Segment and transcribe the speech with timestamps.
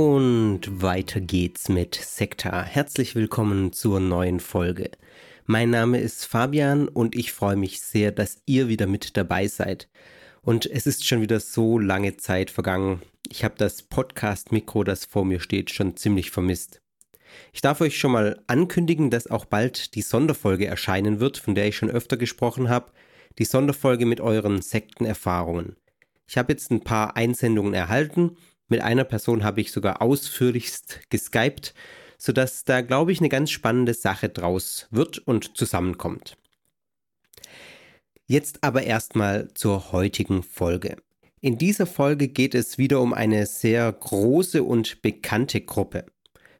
[0.00, 2.62] Und weiter geht's mit Sekta.
[2.62, 4.92] Herzlich willkommen zur neuen Folge.
[5.44, 9.88] Mein Name ist Fabian und ich freue mich sehr, dass ihr wieder mit dabei seid.
[10.40, 13.02] Und es ist schon wieder so lange Zeit vergangen.
[13.28, 16.80] Ich habe das Podcast-Mikro, das vor mir steht, schon ziemlich vermisst.
[17.52, 21.66] Ich darf euch schon mal ankündigen, dass auch bald die Sonderfolge erscheinen wird, von der
[21.66, 22.92] ich schon öfter gesprochen habe.
[23.40, 25.74] Die Sonderfolge mit euren Sektenerfahrungen.
[26.28, 28.36] Ich habe jetzt ein paar Einsendungen erhalten.
[28.68, 31.74] Mit einer Person habe ich sogar ausführlichst geskypt,
[32.18, 36.36] sodass da, glaube ich, eine ganz spannende Sache draus wird und zusammenkommt.
[38.26, 40.96] Jetzt aber erstmal zur heutigen Folge.
[41.40, 46.04] In dieser Folge geht es wieder um eine sehr große und bekannte Gruppe.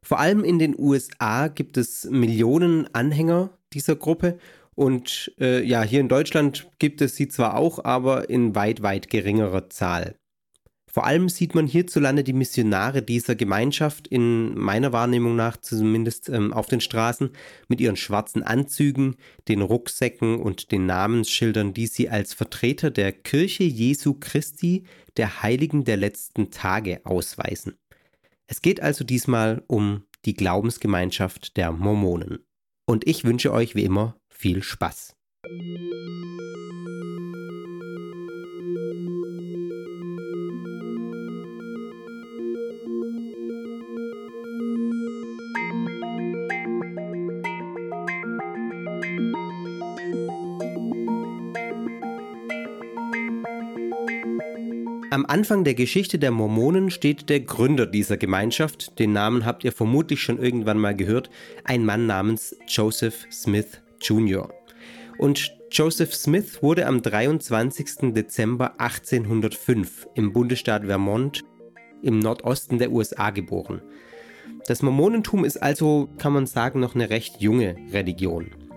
[0.00, 4.38] Vor allem in den USA gibt es Millionen Anhänger dieser Gruppe
[4.74, 9.10] und äh, ja, hier in Deutschland gibt es sie zwar auch, aber in weit, weit
[9.10, 10.14] geringerer Zahl.
[10.90, 16.52] Vor allem sieht man hierzulande die Missionare dieser Gemeinschaft in meiner Wahrnehmung nach zumindest ähm,
[16.52, 17.30] auf den Straßen
[17.68, 19.16] mit ihren schwarzen Anzügen,
[19.48, 24.84] den Rucksäcken und den Namensschildern, die sie als Vertreter der Kirche Jesu Christi,
[25.18, 27.76] der Heiligen der letzten Tage ausweisen.
[28.46, 32.38] Es geht also diesmal um die Glaubensgemeinschaft der Mormonen.
[32.86, 35.14] Und ich wünsche euch wie immer viel Spaß.
[55.18, 59.72] Am Anfang der Geschichte der Mormonen steht der Gründer dieser Gemeinschaft, den Namen habt ihr
[59.72, 61.28] vermutlich schon irgendwann mal gehört,
[61.64, 64.48] ein Mann namens Joseph Smith Jr.
[65.18, 68.14] Und Joseph Smith wurde am 23.
[68.14, 71.42] Dezember 1805 im Bundesstaat Vermont
[72.00, 73.82] im Nordosten der USA geboren.
[74.68, 78.67] Das Mormonentum ist also, kann man sagen, noch eine recht junge Religion.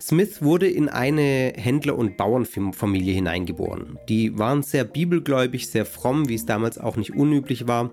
[0.00, 3.98] Smith wurde in eine Händler- und Bauernfamilie hineingeboren.
[4.08, 7.90] Die waren sehr bibelgläubig, sehr fromm, wie es damals auch nicht unüblich war.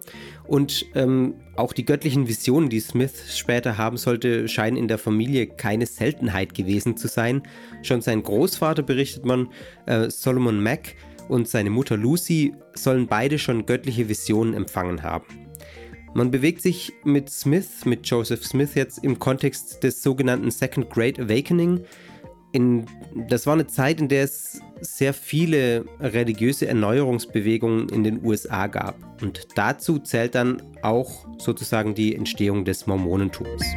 [0.48, 5.48] Und ähm, auch die göttlichen Visionen, die Smith später haben sollte, scheinen in der Familie
[5.48, 7.42] keine Seltenheit gewesen zu sein.
[7.82, 9.50] Schon sein Großvater, berichtet man,
[9.88, 10.96] äh, Solomon Mack
[11.28, 15.26] und seine Mutter Lucy sollen beide schon göttliche Visionen empfangen haben.
[16.16, 21.20] Man bewegt sich mit Smith, mit Joseph Smith jetzt im Kontext des sogenannten Second Great
[21.20, 21.82] Awakening.
[22.54, 22.86] In,
[23.28, 28.96] das war eine Zeit, in der es sehr viele religiöse Erneuerungsbewegungen in den USA gab.
[29.22, 33.76] Und dazu zählt dann auch sozusagen die Entstehung des Mormonentums.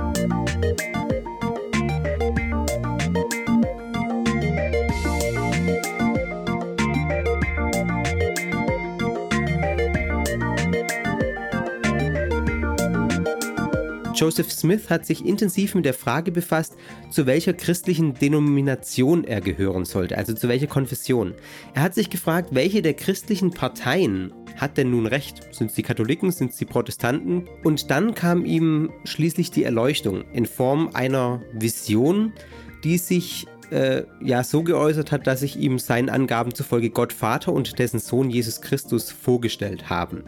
[14.19, 16.75] Joseph Smith hat sich intensiv mit der Frage befasst,
[17.09, 21.35] zu welcher christlichen Denomination er gehören sollte, also zu welcher Konfession.
[21.75, 25.55] Er hat sich gefragt, welche der christlichen Parteien hat denn nun recht?
[25.55, 27.49] Sind es die Katholiken, sind es die Protestanten?
[27.63, 32.33] Und dann kam ihm schließlich die Erleuchtung in Form einer Vision,
[32.83, 37.53] die sich äh, ja so geäußert hat, dass sich ihm seinen Angaben zufolge Gott Vater
[37.53, 40.25] und dessen Sohn Jesus Christus vorgestellt haben.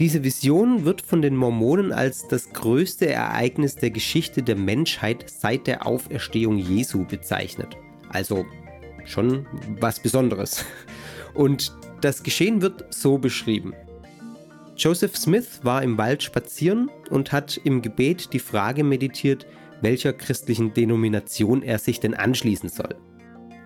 [0.00, 5.66] Diese Vision wird von den Mormonen als das größte Ereignis der Geschichte der Menschheit seit
[5.66, 7.76] der Auferstehung Jesu bezeichnet.
[8.08, 8.46] Also
[9.04, 9.46] schon
[9.78, 10.64] was Besonderes.
[11.34, 13.74] Und das Geschehen wird so beschrieben.
[14.74, 19.46] Joseph Smith war im Wald spazieren und hat im Gebet die Frage meditiert,
[19.82, 22.96] welcher christlichen Denomination er sich denn anschließen soll.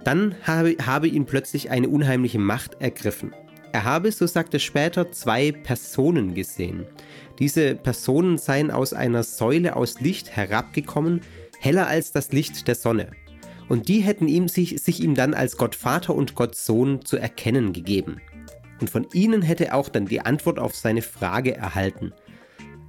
[0.02, 3.32] Dann habe, habe ihn plötzlich eine unheimliche Macht ergriffen.
[3.74, 6.86] Er habe, so sagt er später, zwei Personen gesehen.
[7.38, 11.20] Diese Personen seien aus einer Säule aus Licht herabgekommen,
[11.58, 13.10] heller als das Licht der Sonne.
[13.68, 17.16] Und die hätten ihm sich, sich ihm dann als Gott Vater und Gott Sohn zu
[17.16, 18.20] erkennen gegeben.
[18.80, 22.12] Und von ihnen hätte er auch dann die Antwort auf seine Frage erhalten.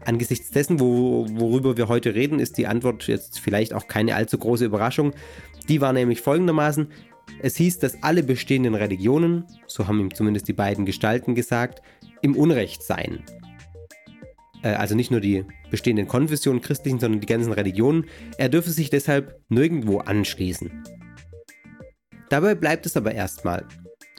[0.05, 4.37] Angesichts dessen, wo, worüber wir heute reden, ist die Antwort jetzt vielleicht auch keine allzu
[4.37, 5.13] große Überraschung.
[5.67, 6.89] Die war nämlich folgendermaßen,
[7.41, 11.81] es hieß, dass alle bestehenden Religionen, so haben ihm zumindest die beiden Gestalten gesagt,
[12.21, 13.23] im Unrecht seien.
[14.63, 18.05] Äh, also nicht nur die bestehenden Konfessionen christlichen, sondern die ganzen Religionen.
[18.37, 20.83] Er dürfe sich deshalb nirgendwo anschließen.
[22.29, 23.65] Dabei bleibt es aber erstmal.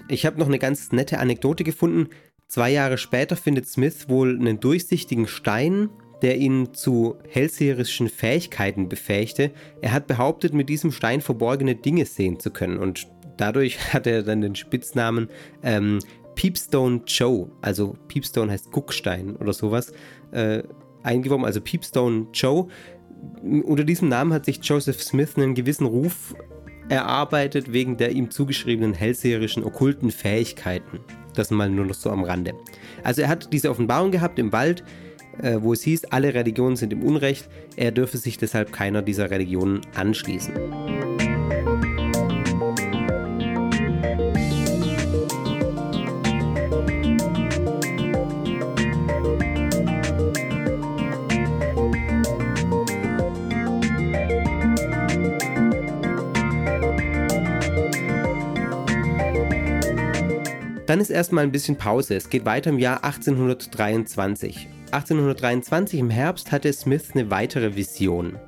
[0.09, 2.09] Ich habe noch eine ganz nette Anekdote gefunden,
[2.49, 5.91] Zwei Jahre später findet Smith wohl einen durchsichtigen Stein,
[6.23, 9.51] der ihn zu hellseherischen Fähigkeiten befähigte.
[9.83, 14.23] Er hat behauptet, mit diesem Stein verborgene Dinge sehen zu können und dadurch hat er
[14.23, 15.29] dann den Spitznamen
[15.63, 15.99] ähm,
[16.35, 19.93] Peepstone Joe, also Peepstone heißt Guckstein oder sowas,
[20.33, 20.63] äh,
[21.03, 22.69] eingeworben, also Peepstone Joe.
[23.43, 26.35] Unter diesem Namen hat sich Joseph Smith einen gewissen Ruf
[26.89, 31.01] erarbeitet wegen der ihm zugeschriebenen hellseherischen okkulten Fähigkeiten.
[31.35, 32.55] Das mal nur noch so am Rande.
[33.03, 34.85] Also er hat diese Offenbarung gehabt im Wald,
[35.43, 39.81] wo es hieß, alle Religionen sind im Unrecht, er dürfe sich deshalb keiner dieser Religionen
[39.95, 40.55] anschließen.
[60.87, 62.15] Dann ist erstmal ein bisschen Pause.
[62.15, 64.69] Es geht weiter im Jahr 1823.
[64.97, 68.39] 1823 im Herbst hatte Smith eine weitere Vision.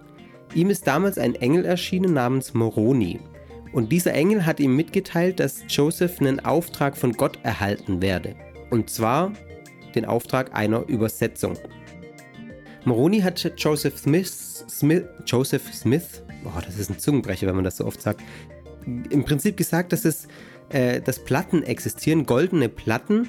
[0.55, 3.21] Ihm ist damals ein Engel erschienen namens Moroni.
[3.73, 8.35] Und dieser Engel hat ihm mitgeteilt, dass Joseph einen Auftrag von Gott erhalten werde.
[8.71, 9.33] Und zwar
[9.95, 11.59] den Auftrag einer Übersetzung.
[12.87, 17.77] Moroni hat Joseph Smith, Smith, Joseph Smith, oh, das ist ein Zungenbrecher, wenn man das
[17.77, 18.23] so oft sagt,
[18.87, 20.29] im Prinzip gesagt, dass es
[20.71, 23.29] äh, dass Platten existieren, goldene Platten,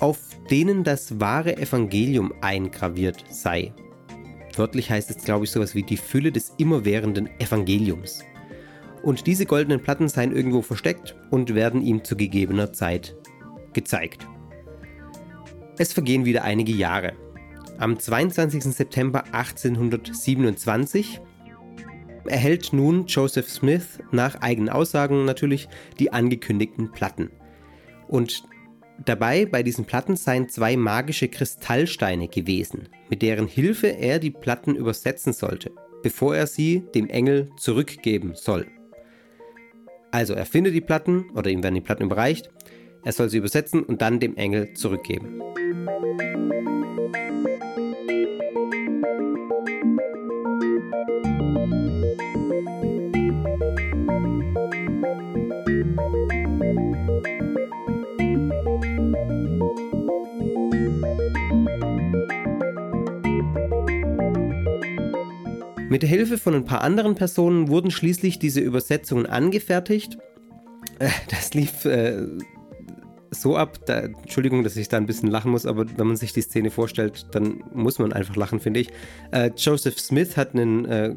[0.00, 0.18] auf
[0.50, 3.72] denen das wahre Evangelium eingraviert sei.
[4.56, 8.24] Wörtlich heißt es, glaube ich, sowas wie die Fülle des immerwährenden Evangeliums.
[9.02, 13.16] Und diese goldenen Platten seien irgendwo versteckt und werden ihm zu gegebener Zeit
[13.72, 14.26] gezeigt.
[15.76, 17.12] Es vergehen wieder einige Jahre.
[17.78, 18.64] Am 22.
[18.64, 21.20] September 1827
[22.24, 25.68] erhält nun Joseph Smith nach eigenen Aussagen natürlich
[26.00, 27.30] die angekündigten Platten.
[28.08, 28.42] Und
[29.04, 34.74] dabei bei diesen Platten seien zwei magische Kristallsteine gewesen, mit deren Hilfe er die Platten
[34.74, 35.72] übersetzen sollte,
[36.02, 38.66] bevor er sie dem Engel zurückgeben soll.
[40.10, 42.50] Also er findet die Platten oder ihm werden die Platten überreicht,
[43.04, 45.40] er soll sie übersetzen und dann dem Engel zurückgeben.
[65.88, 70.18] Mit der Hilfe von ein paar anderen Personen wurden schließlich diese Übersetzungen angefertigt.
[70.98, 72.26] Äh, das lief äh,
[73.30, 76.34] so ab, da, Entschuldigung, dass ich da ein bisschen lachen muss, aber wenn man sich
[76.34, 78.90] die Szene vorstellt, dann muss man einfach lachen, finde ich.
[79.30, 81.14] Äh, Joseph Smith hat einen, äh,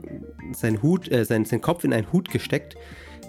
[0.53, 2.75] seinen, Hut, äh, seinen, seinen Kopf in einen Hut gesteckt.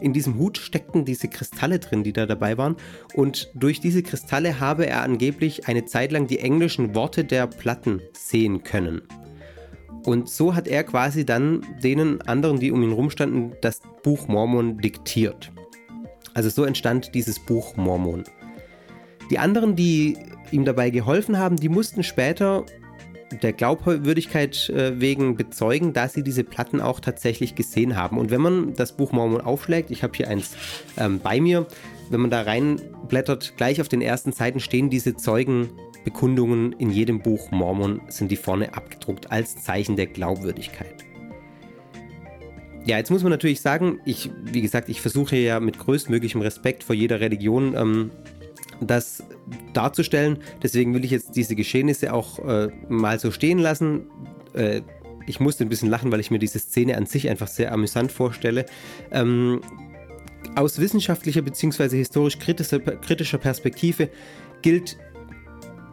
[0.00, 2.76] In diesem Hut steckten diese Kristalle drin, die da dabei waren.
[3.14, 8.00] Und durch diese Kristalle habe er angeblich eine Zeit lang die englischen Worte der Platten
[8.12, 9.02] sehen können.
[10.04, 14.78] Und so hat er quasi dann denen anderen, die um ihn rumstanden, das Buch Mormon
[14.78, 15.52] diktiert.
[16.34, 18.24] Also so entstand dieses Buch Mormon.
[19.30, 20.16] Die anderen, die
[20.50, 22.64] ihm dabei geholfen haben, die mussten später
[23.42, 28.18] der Glaubwürdigkeit äh, wegen bezeugen, dass sie diese Platten auch tatsächlich gesehen haben.
[28.18, 30.54] Und wenn man das Buch Mormon aufschlägt, ich habe hier eins
[30.98, 31.66] ähm, bei mir,
[32.10, 35.70] wenn man da reinblättert, gleich auf den ersten Seiten stehen diese Zeugen
[36.04, 41.04] Bekundungen in jedem Buch Mormon sind die vorne abgedruckt als Zeichen der Glaubwürdigkeit.
[42.84, 46.82] Ja, jetzt muss man natürlich sagen, ich, wie gesagt, ich versuche ja mit größtmöglichem Respekt
[46.82, 48.10] vor jeder Religion ähm,
[48.80, 49.22] das
[49.72, 50.38] darzustellen.
[50.62, 54.06] Deswegen will ich jetzt diese Geschehnisse auch äh, mal so stehen lassen.
[54.54, 54.82] Äh,
[55.26, 58.10] ich musste ein bisschen lachen, weil ich mir diese Szene an sich einfach sehr amüsant
[58.10, 58.66] vorstelle.
[59.12, 59.60] Ähm,
[60.56, 61.96] aus wissenschaftlicher bzw.
[61.96, 64.08] historisch kritischer, kritischer Perspektive
[64.60, 64.98] gilt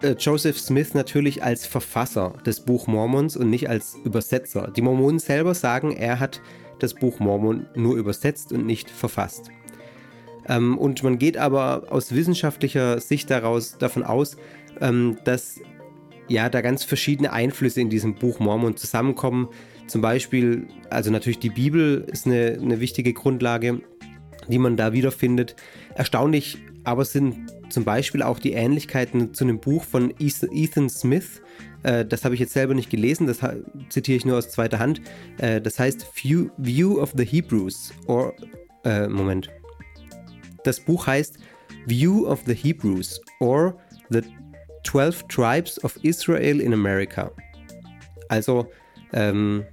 [0.01, 4.71] äh, Joseph Smith natürlich als Verfasser des Buch Mormons und nicht als Übersetzer.
[4.75, 6.41] Die Mormonen selber sagen, er hat
[6.79, 9.51] das Buch Mormon nur übersetzt und nicht verfasst.
[10.47, 14.37] Ähm, und man geht aber aus wissenschaftlicher Sicht daraus davon aus,
[14.81, 15.59] ähm, dass
[16.27, 19.49] ja da ganz verschiedene Einflüsse in diesem Buch Mormon zusammenkommen.
[19.87, 23.81] Zum Beispiel, also natürlich die Bibel ist eine, eine wichtige Grundlage,
[24.47, 25.55] die man da wiederfindet.
[25.95, 31.41] Erstaunlich aber sind zum Beispiel auch die Ähnlichkeiten zu einem Buch von Ethan Smith.
[31.83, 33.39] Äh, das habe ich jetzt selber nicht gelesen, das
[33.89, 35.01] zitiere ich nur aus zweiter Hand.
[35.37, 37.93] Äh, das heißt View, of the Hebrews.
[38.07, 38.33] Or,
[38.83, 39.49] äh, Moment.
[40.63, 41.37] Das Buch heißt
[41.85, 43.77] View of the Hebrews or
[44.09, 44.21] The
[44.83, 47.31] 12 Tribes of Israel in America.
[48.27, 48.67] Also
[49.13, 49.63] ähm,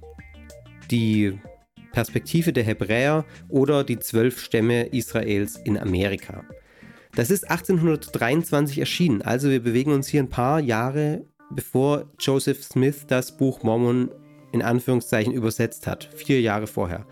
[0.91, 1.39] die
[1.91, 6.43] Perspektive der Hebräer oder die zwölf Stämme Israels in Amerika.
[7.17, 13.07] Das ist 1823 erschienen, also wir bewegen uns hier ein paar Jahre bevor Joseph Smith
[13.07, 14.11] das Buch Mormon
[14.51, 17.07] in Anführungszeichen übersetzt hat, vier Jahre vorher.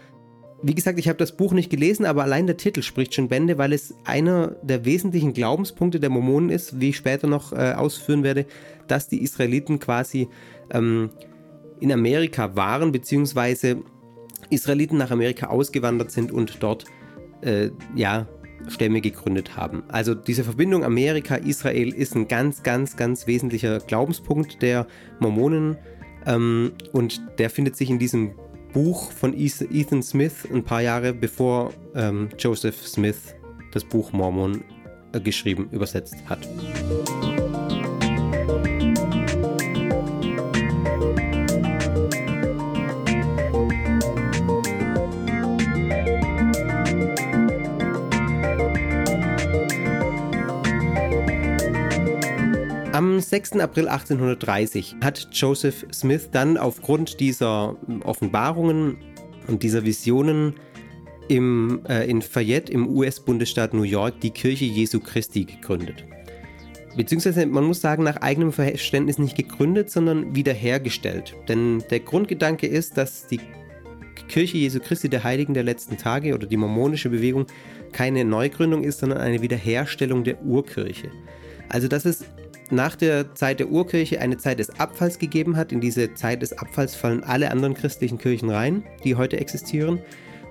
[0.62, 3.58] Wie gesagt, ich habe das Buch nicht gelesen, aber allein der Titel spricht schon Bände,
[3.58, 8.22] weil es einer der wesentlichen Glaubenspunkte der Mormonen ist, wie ich später noch äh, ausführen
[8.22, 8.46] werde,
[8.88, 10.28] dass die Israeliten quasi
[10.70, 11.10] ähm,
[11.80, 13.78] in Amerika waren, beziehungsweise
[14.52, 16.86] Israeliten nach Amerika ausgewandert sind und dort
[17.42, 18.28] äh, ja,
[18.68, 19.84] Stämme gegründet haben.
[19.88, 24.88] Also diese Verbindung Amerika-Israel ist ein ganz, ganz, ganz wesentlicher Glaubenspunkt der
[25.20, 25.78] Mormonen
[26.26, 28.34] ähm, und der findet sich in diesem
[28.74, 33.36] Buch von Ethan Smith ein paar Jahre bevor ähm, Joseph Smith
[33.72, 34.64] das Buch Mormon
[35.14, 36.48] äh, geschrieben, übersetzt hat.
[52.96, 53.60] Am 6.
[53.60, 57.76] April 1830 hat Joseph Smith dann aufgrund dieser
[58.06, 58.96] Offenbarungen
[59.48, 60.54] und dieser Visionen
[61.28, 66.06] im, äh, in Fayette im US-Bundesstaat New York die Kirche Jesu Christi gegründet.
[66.96, 71.36] Beziehungsweise man muss sagen, nach eigenem Verständnis nicht gegründet, sondern wiederhergestellt.
[71.50, 73.42] Denn der Grundgedanke ist, dass die
[74.30, 77.48] Kirche Jesu Christi der Heiligen der letzten Tage oder die mormonische Bewegung
[77.92, 81.12] keine Neugründung ist, sondern eine Wiederherstellung der Urkirche.
[81.68, 82.24] Also dass es
[82.72, 85.72] nach der Zeit der Urkirche eine Zeit des Abfalls gegeben hat.
[85.72, 90.00] In diese Zeit des Abfalls fallen alle anderen christlichen Kirchen rein, die heute existieren.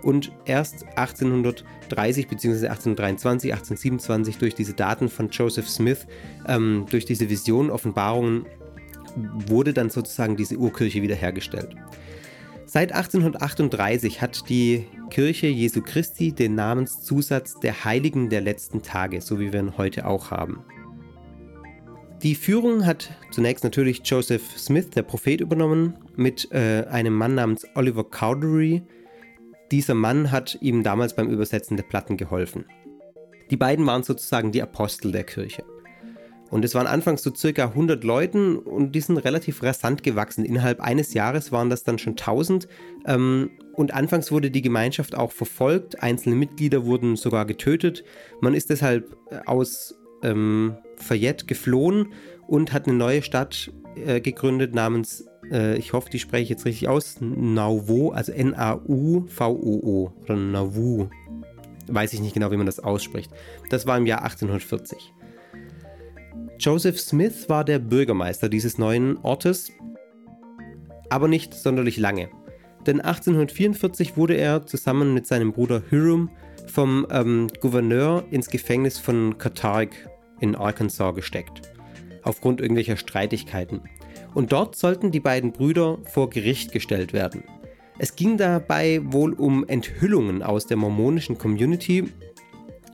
[0.02, 2.68] Und erst 1830 bzw.
[2.68, 6.06] 1823, 1827 durch diese Daten von Joseph Smith,
[6.46, 8.44] ähm, durch diese Visionen, Offenbarungen,
[9.16, 11.74] wurde dann sozusagen diese Urkirche wiederhergestellt.
[12.66, 19.38] Seit 1838 hat die Kirche Jesu Christi den Namenszusatz der Heiligen der letzten Tage, so
[19.38, 20.64] wie wir ihn heute auch haben.
[22.24, 27.66] Die Führung hat zunächst natürlich Joseph Smith, der Prophet, übernommen, mit äh, einem Mann namens
[27.74, 28.80] Oliver Cowdery.
[29.70, 32.64] Dieser Mann hat ihm damals beim Übersetzen der Platten geholfen.
[33.50, 35.64] Die beiden waren sozusagen die Apostel der Kirche.
[36.48, 40.46] Und es waren anfangs so circa 100 Leuten und die sind relativ rasant gewachsen.
[40.46, 42.68] Innerhalb eines Jahres waren das dann schon 1000.
[43.04, 46.02] Ähm, und anfangs wurde die Gemeinschaft auch verfolgt.
[46.02, 48.02] Einzelne Mitglieder wurden sogar getötet.
[48.40, 52.12] Man ist deshalb äh, aus ähm, Fayette geflohen
[52.46, 56.64] und hat eine neue Stadt äh, gegründet namens, äh, ich hoffe, die spreche ich jetzt
[56.64, 61.08] richtig aus, Nauvoo, also N-A-U-V-O-O oder Nauvoo.
[61.86, 63.30] Weiß ich nicht genau, wie man das ausspricht.
[63.70, 65.12] Das war im Jahr 1840.
[66.58, 69.70] Joseph Smith war der Bürgermeister dieses neuen Ortes,
[71.10, 72.30] aber nicht sonderlich lange.
[72.86, 76.30] Denn 1844 wurde er zusammen mit seinem Bruder Hiram
[76.66, 79.90] vom ähm, Gouverneur ins Gefängnis von Cattarg
[80.44, 81.62] in Arkansas gesteckt,
[82.22, 83.80] aufgrund irgendwelcher Streitigkeiten.
[84.34, 87.44] Und dort sollten die beiden Brüder vor Gericht gestellt werden.
[87.98, 92.04] Es ging dabei wohl um Enthüllungen aus der mormonischen Community,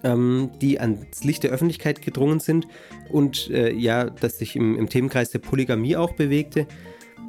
[0.04, 2.69] ähm, die ans Licht der Öffentlichkeit gedrungen sind
[3.11, 6.66] und äh, ja, das sich im, im Themenkreis der Polygamie auch bewegte.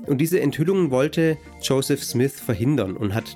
[0.06, 3.36] Und diese Enthüllungen wollte Joseph Smith verhindern und hat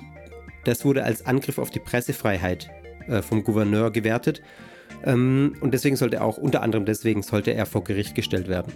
[0.64, 2.68] das wurde als Angriff auf die Pressefreiheit
[3.06, 4.42] äh, vom Gouverneur gewertet
[5.12, 8.72] und deswegen sollte er auch, unter anderem deswegen, sollte er vor Gericht gestellt werden.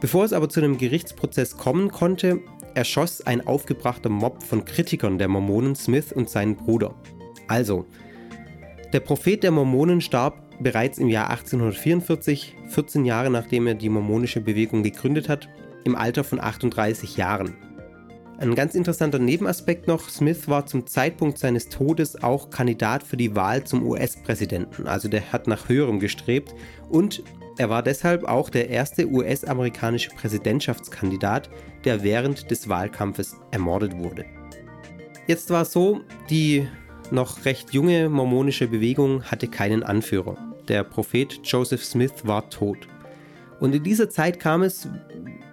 [0.00, 2.40] Bevor es aber zu einem Gerichtsprozess kommen konnte,
[2.74, 6.94] erschoss ein aufgebrachter Mob von Kritikern der Mormonen Smith und seinen Bruder.
[7.48, 7.86] Also,
[8.92, 14.40] der Prophet der Mormonen starb bereits im Jahr 1844, 14 Jahre nachdem er die mormonische
[14.40, 15.48] Bewegung gegründet hat,
[15.84, 17.54] im Alter von 38 Jahren.
[18.38, 23.36] Ein ganz interessanter Nebenaspekt noch, Smith war zum Zeitpunkt seines Todes auch Kandidat für die
[23.36, 26.54] Wahl zum US-Präsidenten, also der hat nach höherem gestrebt
[26.88, 27.22] und
[27.56, 31.48] er war deshalb auch der erste US-amerikanische Präsidentschaftskandidat,
[31.84, 34.24] der während des Wahlkampfes ermordet wurde.
[35.28, 36.66] Jetzt war es so, die
[37.12, 40.36] noch recht junge mormonische Bewegung hatte keinen Anführer.
[40.66, 42.88] Der Prophet Joseph Smith war tot.
[43.60, 44.88] Und in dieser Zeit kam es,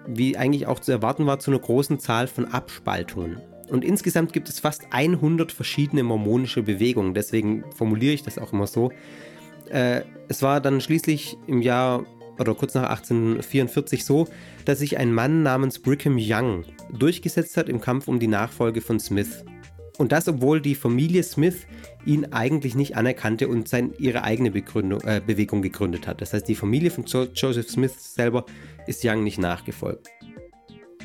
[0.06, 3.40] wie eigentlich auch zu erwarten war, zu einer großen Zahl von Abspaltungen.
[3.68, 8.66] Und insgesamt gibt es fast 100 verschiedene mormonische Bewegungen, deswegen formuliere ich das auch immer
[8.66, 8.92] so.
[9.70, 12.04] Äh, es war dann schließlich im Jahr
[12.38, 14.28] oder kurz nach 1844 so,
[14.64, 19.00] dass sich ein Mann namens Brigham Young durchgesetzt hat im Kampf um die Nachfolge von
[19.00, 19.44] Smith.
[19.98, 21.66] Und das, obwohl die Familie Smith
[22.06, 26.20] ihn eigentlich nicht anerkannte und sein, ihre eigene äh, Bewegung gegründet hat.
[26.20, 28.46] Das heißt, die Familie von jo Joseph Smith selber
[28.86, 30.08] ist Young nicht nachgefolgt.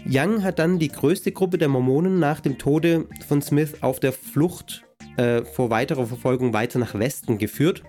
[0.10, 4.14] Young hat dann die größte Gruppe der Mormonen nach dem Tode von Smith auf der
[4.14, 4.86] Flucht
[5.18, 7.84] äh, vor weiterer Verfolgung weiter nach Westen geführt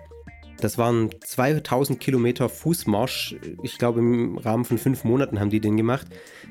[0.61, 3.37] das waren 2000 Kilometer Fußmarsch.
[3.63, 6.09] Ich glaube, im Rahmen von fünf Monaten haben die den gemacht.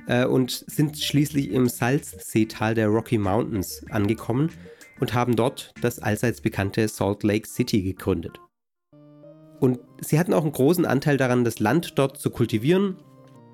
[0.08, 4.52] Äh, und sind schließlich im Salzseetal der Rocky Mountains angekommen
[5.00, 8.40] und haben dort das allseits bekannte Salt Lake City gegründet.
[9.60, 12.98] Und sie hatten auch einen großen Anteil daran, das Land dort zu kultivieren,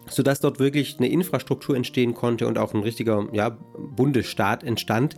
[0.09, 3.57] sodass dort wirklich eine Infrastruktur entstehen konnte und auch ein richtiger ja,
[3.95, 5.15] Bundesstaat entstand.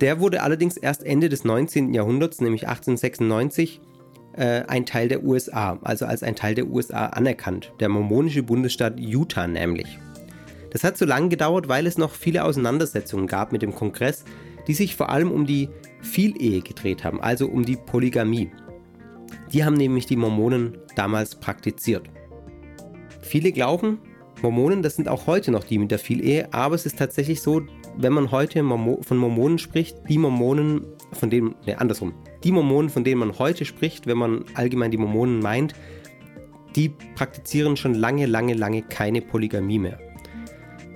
[0.00, 1.94] Der wurde allerdings erst Ende des 19.
[1.94, 3.80] Jahrhunderts, nämlich 1896,
[4.38, 8.98] äh, ein Teil der USA, also als ein Teil der USA anerkannt, der mormonische Bundesstaat
[8.98, 9.98] Utah nämlich.
[10.70, 14.24] Das hat so lange gedauert, weil es noch viele Auseinandersetzungen gab mit dem Kongress,
[14.66, 15.68] die sich vor allem um die
[16.02, 18.50] Vielehe gedreht haben, also um die Polygamie.
[19.52, 22.08] Die haben nämlich die Mormonen damals praktiziert.
[23.22, 23.98] Viele glauben,
[24.42, 27.62] Mormonen, das sind auch heute noch die mit der Vielehe, aber es ist tatsächlich so,
[27.96, 33.04] wenn man heute von Mormonen spricht, die Mormonen, von denen, ne, andersrum, die Mormonen, von
[33.04, 35.74] denen man heute spricht, wenn man allgemein die Mormonen meint,
[36.76, 39.98] die praktizieren schon lange, lange, lange keine Polygamie mehr.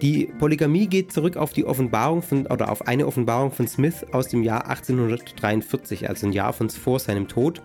[0.03, 4.29] Die Polygamie geht zurück auf die Offenbarung von, oder auf eine Offenbarung von Smith aus
[4.29, 7.63] dem Jahr 1843, also ein Jahr von vor seinem Tod.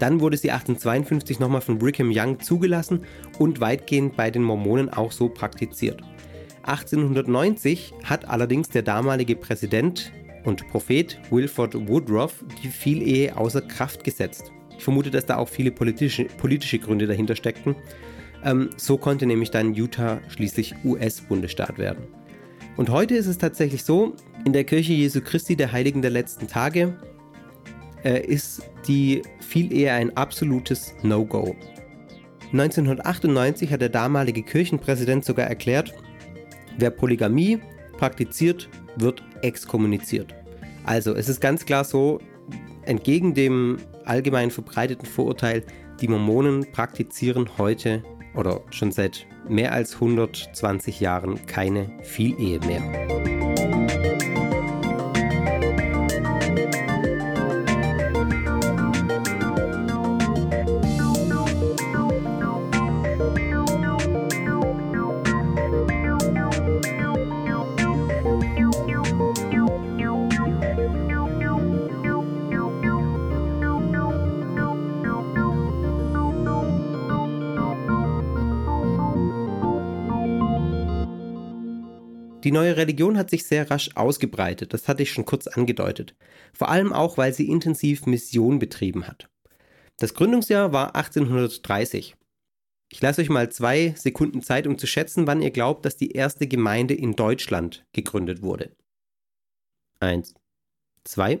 [0.00, 3.04] Dann wurde sie 1852 nochmal von Brigham Young zugelassen
[3.38, 6.02] und weitgehend bei den Mormonen auch so praktiziert.
[6.64, 10.12] 1890 hat allerdings der damalige Präsident
[10.44, 14.52] und Prophet Wilford Woodruff die Vielehe außer Kraft gesetzt.
[14.76, 17.76] Ich vermute, dass da auch viele politische, politische Gründe dahinter steckten.
[18.44, 22.04] Ähm, so konnte nämlich dann Utah schließlich US-Bundesstaat werden.
[22.76, 26.48] Und heute ist es tatsächlich so, in der Kirche Jesu Christi der Heiligen der letzten
[26.48, 26.96] Tage
[28.02, 31.54] äh, ist die Vielehe ein absolutes No-Go.
[32.52, 35.94] 1998 hat der damalige Kirchenpräsident sogar erklärt,
[36.78, 37.60] wer Polygamie
[37.96, 40.34] praktiziert, wird exkommuniziert.
[40.84, 42.20] Also es ist ganz klar so,
[42.82, 45.64] entgegen dem allgemein verbreiteten Vorurteil,
[46.00, 48.02] die Mormonen praktizieren heute
[48.34, 53.21] oder schon seit mehr als 120 Jahren keine Vielehe mehr.
[82.52, 86.14] Die neue Religion hat sich sehr rasch ausgebreitet, das hatte ich schon kurz angedeutet.
[86.52, 89.30] Vor allem auch, weil sie intensiv Mission betrieben hat.
[89.96, 92.14] Das Gründungsjahr war 1830.
[92.92, 96.10] Ich lasse euch mal zwei Sekunden Zeit, um zu schätzen, wann ihr glaubt, dass die
[96.10, 98.76] erste Gemeinde in Deutschland gegründet wurde.
[100.00, 100.34] Eins,
[101.04, 101.40] zwei.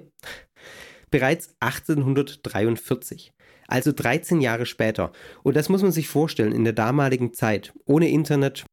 [1.10, 3.34] Bereits 1843
[3.68, 5.12] also 13 Jahre später.
[5.42, 8.66] Und das muss man sich vorstellen, in der damaligen Zeit, ohne Internet,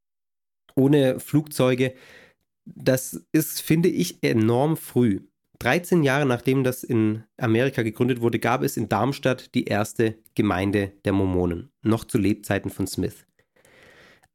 [0.76, 1.94] ohne Flugzeuge,
[2.66, 5.22] das ist, finde ich, enorm früh.
[5.60, 10.94] 13 Jahre nachdem das in Amerika gegründet wurde, gab es in Darmstadt die erste Gemeinde
[11.04, 13.26] der Mormonen, noch zu Lebzeiten von Smith.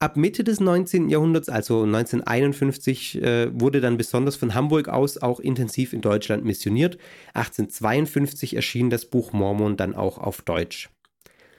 [0.00, 1.08] Ab Mitte des 19.
[1.08, 6.98] Jahrhunderts, also 1951, äh, wurde dann besonders von Hamburg aus auch intensiv in Deutschland missioniert.
[7.32, 10.90] 1852 erschien das Buch Mormon dann auch auf Deutsch.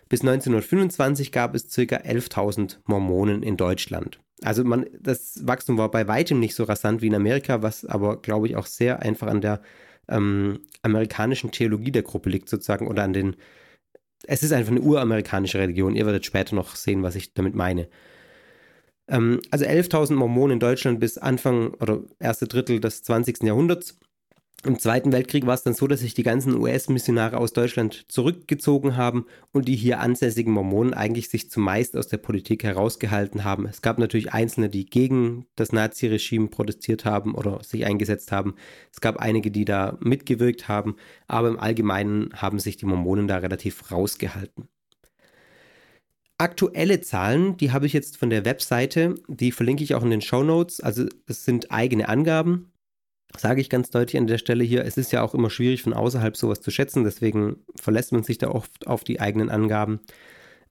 [0.09, 1.81] Bis 1925 gab es ca.
[1.81, 4.19] 11.000 Mormonen in Deutschland.
[4.41, 8.21] Also man, das Wachstum war bei weitem nicht so rasant wie in Amerika, was aber,
[8.21, 9.61] glaube ich, auch sehr einfach an der
[10.09, 13.35] ähm, amerikanischen Theologie der Gruppe liegt, sozusagen, oder an den.
[14.27, 15.95] Es ist einfach eine uramerikanische Religion.
[15.95, 17.87] Ihr werdet später noch sehen, was ich damit meine.
[19.07, 23.43] Ähm, also 11.000 Mormonen in Deutschland bis Anfang oder erste Drittel des 20.
[23.43, 23.99] Jahrhunderts.
[24.65, 28.97] Im Zweiten Weltkrieg war es dann so, dass sich die ganzen US-Missionare aus Deutschland zurückgezogen
[28.97, 33.67] haben und die hier ansässigen Mormonen eigentlich sich zumeist aus der Politik herausgehalten haben.
[33.67, 38.55] Es gab natürlich Einzelne, die gegen das Nazi-Regime protestiert haben oder sich eingesetzt haben.
[38.91, 40.95] Es gab einige, die da mitgewirkt haben,
[41.27, 44.67] aber im Allgemeinen haben sich die Mormonen da relativ rausgehalten.
[46.39, 50.21] Aktuelle Zahlen, die habe ich jetzt von der Webseite, die verlinke ich auch in den
[50.21, 50.79] Show Notes.
[50.79, 52.71] Also es sind eigene Angaben
[53.39, 55.93] sage ich ganz deutlich an der Stelle hier, es ist ja auch immer schwierig von
[55.93, 59.99] außerhalb sowas zu schätzen, deswegen verlässt man sich da oft auf die eigenen Angaben,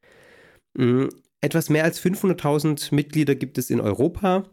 [0.75, 1.05] Mm,
[1.41, 4.49] etwas mehr als 500.000 Mitglieder gibt es in Europa.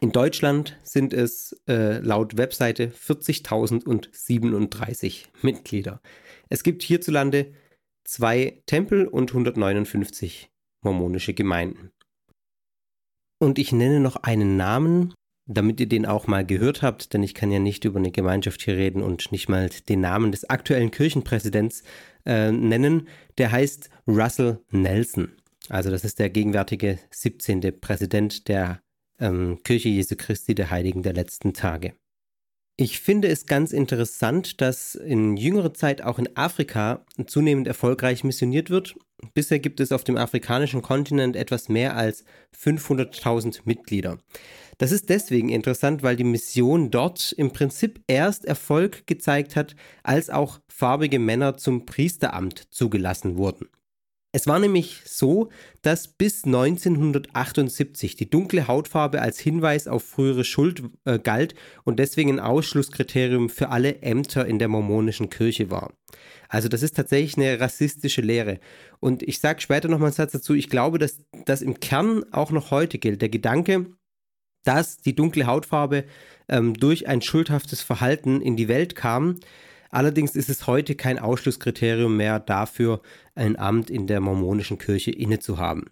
[0.00, 6.00] In Deutschland sind es äh, laut Webseite 40.037 Mitglieder.
[6.48, 7.52] Es gibt hierzulande
[8.04, 10.50] zwei Tempel und 159
[10.82, 11.90] mormonische Gemeinden.
[13.40, 15.14] Und ich nenne noch einen Namen,
[15.46, 18.62] damit ihr den auch mal gehört habt, denn ich kann ja nicht über eine Gemeinschaft
[18.62, 21.82] hier reden und nicht mal den Namen des aktuellen Kirchenpräsidents
[22.24, 23.08] äh, nennen.
[23.38, 25.32] Der heißt Russell Nelson.
[25.68, 27.80] Also das ist der gegenwärtige 17.
[27.80, 28.80] Präsident der
[29.18, 31.94] ähm, Kirche Jesu Christi der Heiligen der letzten Tage.
[32.76, 38.68] Ich finde es ganz interessant, dass in jüngerer Zeit auch in Afrika zunehmend erfolgreich missioniert
[38.68, 38.96] wird.
[39.32, 42.24] Bisher gibt es auf dem afrikanischen Kontinent etwas mehr als
[42.56, 44.18] 500.000 Mitglieder.
[44.78, 50.30] Das ist deswegen interessant, weil die Mission dort im Prinzip erst Erfolg gezeigt hat, als
[50.30, 53.68] auch farbige Männer zum Priesteramt zugelassen wurden.
[54.34, 55.48] Es war nämlich so,
[55.82, 62.30] dass bis 1978 die dunkle Hautfarbe als Hinweis auf frühere Schuld äh, galt und deswegen
[62.30, 65.92] ein Ausschlusskriterium für alle Ämter in der mormonischen Kirche war.
[66.48, 68.58] Also das ist tatsächlich eine rassistische Lehre.
[68.98, 72.50] Und ich sage später nochmal einen Satz dazu, ich glaube, dass das im Kern auch
[72.50, 73.22] noch heute gilt.
[73.22, 73.86] Der Gedanke,
[74.64, 76.06] dass die dunkle Hautfarbe
[76.48, 79.38] ähm, durch ein schuldhaftes Verhalten in die Welt kam.
[79.94, 83.00] Allerdings ist es heute kein Ausschlusskriterium mehr dafür,
[83.36, 85.84] ein Amt in der mormonischen Kirche innezuhaben.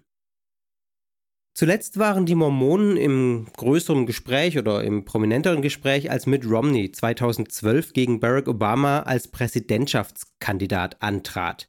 [1.54, 7.92] Zuletzt waren die Mormonen im größeren Gespräch oder im prominenteren Gespräch, als Mitt Romney 2012
[7.92, 11.68] gegen Barack Obama als Präsidentschaftskandidat antrat.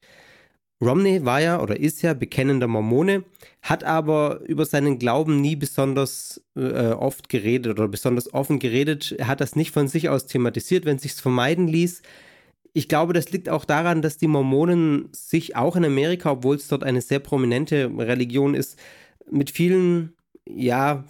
[0.83, 3.23] Romney war ja oder ist ja bekennender Mormone,
[3.61, 9.15] hat aber über seinen Glauben nie besonders äh, oft geredet oder besonders offen geredet.
[9.17, 12.01] Er hat das nicht von sich aus thematisiert, wenn es sich vermeiden ließ.
[12.73, 16.67] Ich glaube, das liegt auch daran, dass die Mormonen sich auch in Amerika, obwohl es
[16.67, 18.79] dort eine sehr prominente Religion ist,
[19.29, 20.13] mit vielen
[20.45, 21.05] ja,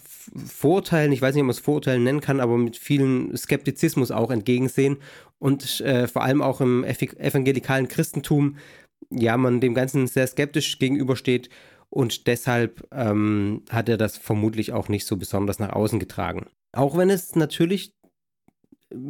[0.45, 4.29] Vorurteilen, ich weiß nicht, ob man es Vorurteilen nennen kann, aber mit vielen Skeptizismus auch
[4.29, 4.97] entgegensehen
[5.39, 8.57] und äh, vor allem auch im evangelikalen Christentum
[9.09, 11.49] ja, man dem Ganzen sehr skeptisch gegenübersteht
[11.89, 16.47] und deshalb ähm, hat er das vermutlich auch nicht so besonders nach außen getragen.
[16.71, 17.93] Auch wenn es natürlich,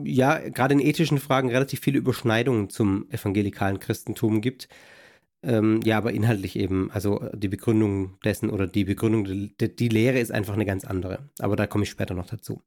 [0.04, 4.68] ja, gerade in ethischen Fragen relativ viele Überschneidungen zum evangelikalen Christentum gibt.
[5.44, 10.20] Ähm, ja, aber inhaltlich eben, also die Begründung dessen oder die Begründung, die, die Lehre
[10.20, 11.30] ist einfach eine ganz andere.
[11.40, 12.62] Aber da komme ich später noch dazu.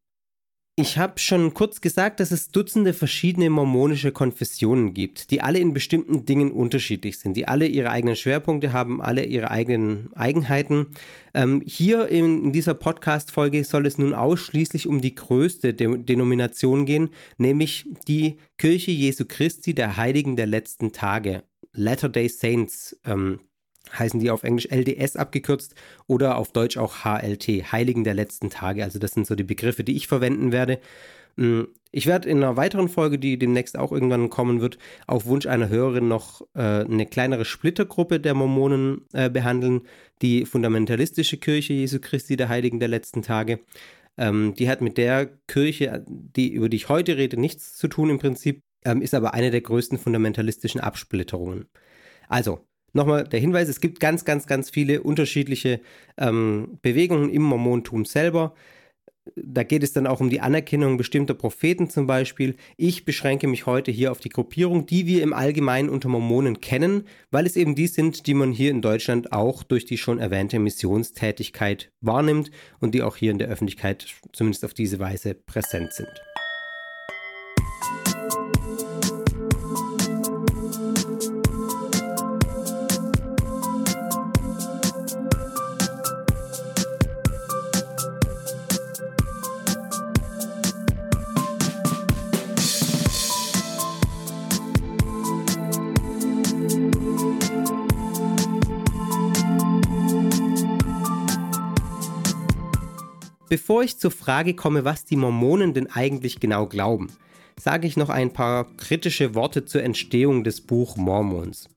[0.79, 5.73] Ich habe schon kurz gesagt, dass es Dutzende verschiedene mormonische Konfessionen gibt, die alle in
[5.73, 10.89] bestimmten Dingen unterschiedlich sind, die alle ihre eigenen Schwerpunkte haben, alle ihre eigenen Eigenheiten.
[11.33, 16.85] Ähm, hier in, in dieser Podcast-Folge soll es nun ausschließlich um die größte De Denomination
[16.85, 17.09] gehen,
[17.39, 23.01] nämlich die Kirche Jesu Christi der Heiligen der letzten Tage, Latter-day Saints.
[23.07, 23.41] Ähm,
[23.93, 25.75] heißen die auf Englisch LDS abgekürzt
[26.07, 28.85] oder auf Deutsch auch HLT, Heiligen der letzten Tage.
[28.85, 30.81] Also das sind so die Begriffe, die ich verwenden werde.
[31.37, 35.47] Mm, ich werde in einer weiteren Folge, die demnächst auch irgendwann kommen wird, auf Wunsch
[35.47, 39.83] einer Hörerin noch äh, eine kleinere Splittergruppe der Mormonen äh, behandeln,
[40.23, 43.61] die fundamentalistische Kirche Jesu Christi der Heiligen der letzten Tage.
[44.19, 48.11] Ähm, die hat mit der Kirche, die, über die ich heute rede, nichts zu tun
[48.11, 51.67] im Prinzip, ähm, ist aber eine der größten fundamentalistischen Absplitterungen.
[52.29, 52.66] Also,
[52.97, 55.83] Nochmal der Hinweis, es gibt ganz, ganz, ganz viele unterschiedliche
[56.17, 58.55] ähm, Bewegungen im Mormontum selber.
[59.35, 62.57] Da geht es dann auch um die Anerkennung bestimmter Propheten zum Beispiel.
[62.79, 67.05] Ich beschränke mich heute hier auf die Gruppierung, die wir im Allgemeinen unter Mormonen kennen,
[67.31, 70.59] weil es eben die sind, die man hier in Deutschland auch durch die schon erwähnte
[70.59, 76.09] Missionstätigkeit wahrnimmt und die auch hier in der Öffentlichkeit zumindest auf diese Weise präsent sind.
[103.57, 107.11] Bevor ich zur Frage komme, was die Mormonen denn eigentlich genau glauben,
[107.59, 111.71] sage ich noch ein paar kritische Worte zur Entstehung des Buch Mormons.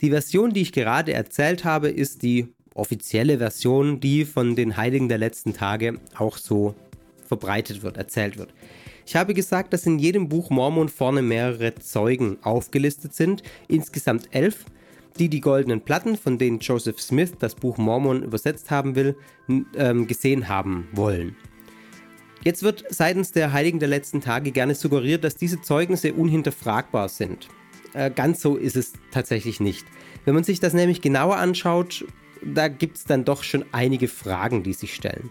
[0.00, 5.08] Die Version, die ich gerade erzählt habe, ist die offizielle Version, die von den Heiligen
[5.08, 6.74] der letzten Tage auch so
[7.28, 8.52] verbreitet wird, erzählt wird.
[9.06, 14.64] Ich habe gesagt, dass in jedem Buch Mormon vorne mehrere Zeugen aufgelistet sind, insgesamt elf,
[15.18, 19.16] die die goldenen Platten, von denen Joseph Smith das Buch Mormon übersetzt haben will,
[19.76, 21.36] ähm, gesehen haben wollen.
[22.42, 27.48] Jetzt wird seitens der Heiligen der letzten Tage gerne suggeriert, dass diese Zeugnisse unhinterfragbar sind.
[27.92, 29.86] Äh, ganz so ist es tatsächlich nicht.
[30.24, 32.06] Wenn man sich das nämlich genauer anschaut,
[32.42, 35.30] da gibt es dann doch schon einige Fragen, die sich stellen.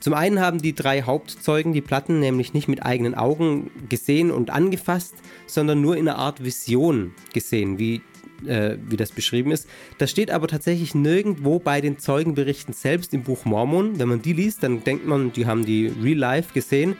[0.00, 4.50] Zum einen haben die drei Hauptzeugen die Platten nämlich nicht mit eigenen Augen gesehen und
[4.50, 5.14] angefasst,
[5.46, 8.02] sondern nur in einer Art Vision gesehen, wie
[8.46, 9.68] äh, wie das beschrieben ist.
[9.98, 13.98] Das steht aber tatsächlich nirgendwo bei den Zeugenberichten selbst im Buch Mormon.
[13.98, 16.96] Wenn man die liest, dann denkt man, die haben die real life gesehen.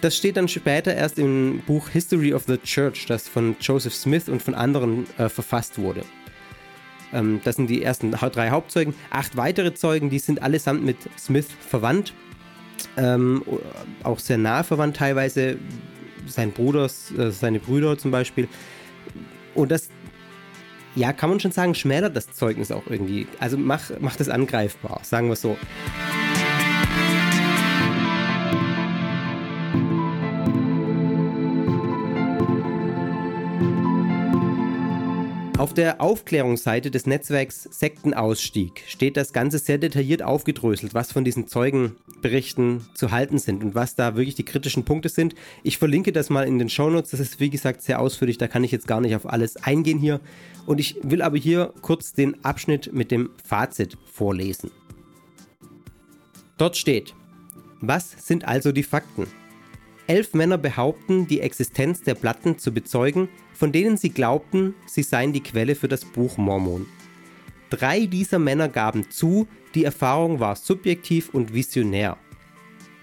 [0.00, 4.28] Das steht dann später erst im Buch History of the Church, das von Joseph Smith
[4.28, 6.02] und von anderen äh, verfasst wurde.
[7.12, 8.94] Ähm, das sind die ersten drei Hauptzeugen.
[9.10, 12.12] Acht weitere Zeugen, die sind allesamt mit Smith verwandt.
[12.96, 13.42] Ähm,
[14.02, 15.56] auch sehr nah verwandt teilweise.
[16.26, 16.84] Sein Bruder,
[17.16, 18.48] äh, seine Brüder zum Beispiel.
[19.54, 19.88] Und das
[20.96, 23.28] ja, kann man schon sagen, schmälert das Zeugnis auch irgendwie.
[23.38, 25.56] Also macht mach es angreifbar, sagen wir es so.
[35.58, 41.48] Auf der Aufklärungsseite des Netzwerks Sektenausstieg steht das Ganze sehr detailliert aufgedröselt, was von diesen
[41.48, 45.34] Zeugenberichten zu halten sind und was da wirklich die kritischen Punkte sind.
[45.62, 48.64] Ich verlinke das mal in den Shownotes, das ist wie gesagt sehr ausführlich, da kann
[48.64, 50.20] ich jetzt gar nicht auf alles eingehen hier.
[50.66, 54.70] Und ich will aber hier kurz den Abschnitt mit dem Fazit vorlesen.
[56.58, 57.14] Dort steht,
[57.80, 59.26] was sind also die Fakten?
[60.08, 65.32] Elf Männer behaupten, die Existenz der Platten zu bezeugen, von denen sie glaubten, sie seien
[65.32, 66.86] die Quelle für das Buch Mormon.
[67.70, 72.16] Drei dieser Männer gaben zu, die Erfahrung war subjektiv und visionär.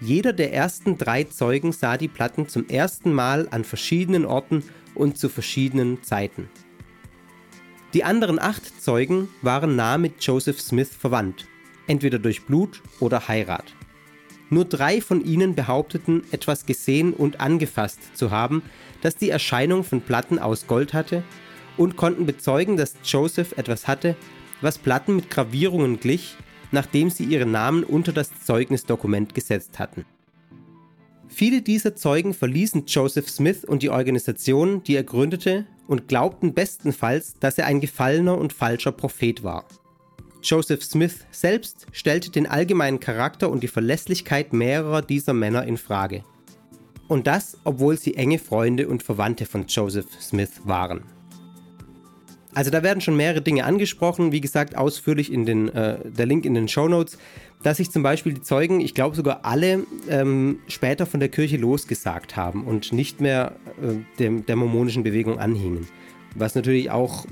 [0.00, 4.62] Jeder der ersten drei Zeugen sah die Platten zum ersten Mal an verschiedenen Orten
[4.94, 6.48] und zu verschiedenen Zeiten.
[7.92, 11.46] Die anderen acht Zeugen waren nah mit Joseph Smith verwandt,
[11.86, 13.74] entweder durch Blut oder Heirat.
[14.54, 18.62] Nur drei von ihnen behaupteten, etwas gesehen und angefasst zu haben,
[19.02, 21.24] das die Erscheinung von Platten aus Gold hatte,
[21.76, 24.14] und konnten bezeugen, dass Joseph etwas hatte,
[24.60, 26.36] was Platten mit Gravierungen glich,
[26.70, 30.04] nachdem sie ihre Namen unter das Zeugnisdokument gesetzt hatten.
[31.26, 37.34] Viele dieser Zeugen verließen Joseph Smith und die Organisation, die er gründete, und glaubten bestenfalls,
[37.40, 39.66] dass er ein gefallener und falscher Prophet war.
[40.44, 46.22] Joseph Smith selbst stellte den allgemeinen Charakter und die Verlässlichkeit mehrerer dieser Männer in Frage.
[47.08, 51.02] Und das, obwohl sie enge Freunde und Verwandte von Joseph Smith waren.
[52.52, 56.44] Also da werden schon mehrere Dinge angesprochen, wie gesagt, ausführlich in den, äh, der Link
[56.44, 57.18] in den Show Notes,
[57.62, 61.56] dass sich zum Beispiel die Zeugen, ich glaube sogar alle, ähm, später von der Kirche
[61.56, 65.88] losgesagt haben und nicht mehr äh, dem, der mormonischen Bewegung anhingen.
[66.36, 67.28] Was natürlich auch äh,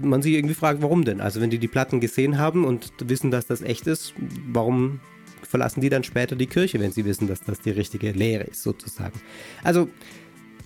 [0.00, 1.20] man sich irgendwie fragt, warum denn?
[1.20, 4.14] Also wenn die die Platten gesehen haben und wissen, dass das echt ist,
[4.48, 5.00] warum
[5.42, 8.62] verlassen die dann später die Kirche, wenn sie wissen, dass das die richtige Lehre ist,
[8.62, 9.20] sozusagen?
[9.62, 9.88] Also,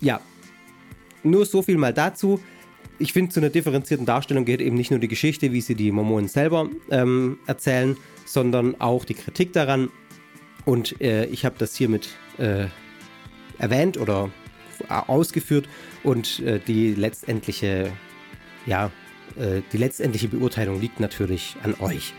[0.01, 0.21] ja,
[1.23, 2.39] nur so viel mal dazu.
[2.97, 5.91] Ich finde, zu einer differenzierten Darstellung gehört eben nicht nur die Geschichte, wie sie die
[5.91, 9.89] Mormonen selber ähm, erzählen, sondern auch die Kritik daran.
[10.65, 12.65] Und äh, ich habe das hiermit äh,
[13.57, 14.29] erwähnt oder
[14.87, 15.67] ausgeführt
[16.03, 17.91] und äh, die letztendliche
[18.65, 18.91] ja,
[19.37, 22.13] die letztendliche Beurteilung liegt natürlich an euch.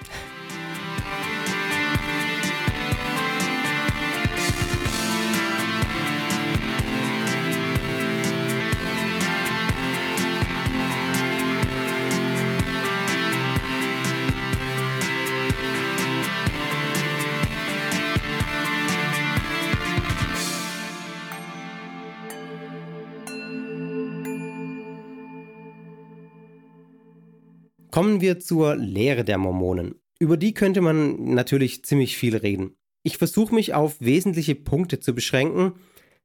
[28.01, 29.97] Kommen wir zur Lehre der Mormonen.
[30.19, 32.79] Über die könnte man natürlich ziemlich viel reden.
[33.03, 35.75] Ich versuche mich auf wesentliche Punkte zu beschränken,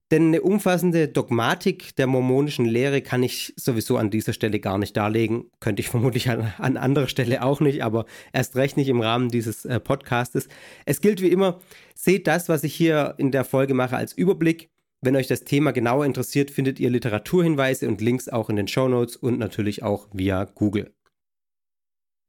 [0.09, 4.95] denn eine umfassende Dogmatik der mormonischen Lehre kann ich sowieso an dieser Stelle gar nicht
[4.95, 5.51] darlegen.
[5.59, 9.27] Könnte ich vermutlich an, an anderer Stelle auch nicht, aber erst recht nicht im Rahmen
[9.27, 10.47] dieses äh, Podcastes.
[10.85, 11.59] Es gilt wie immer,
[11.93, 14.69] seht das, was ich hier in der Folge mache, als Überblick.
[15.01, 18.87] Wenn euch das Thema genauer interessiert, findet ihr Literaturhinweise und Links auch in den Show
[18.87, 20.93] Notes und natürlich auch via Google.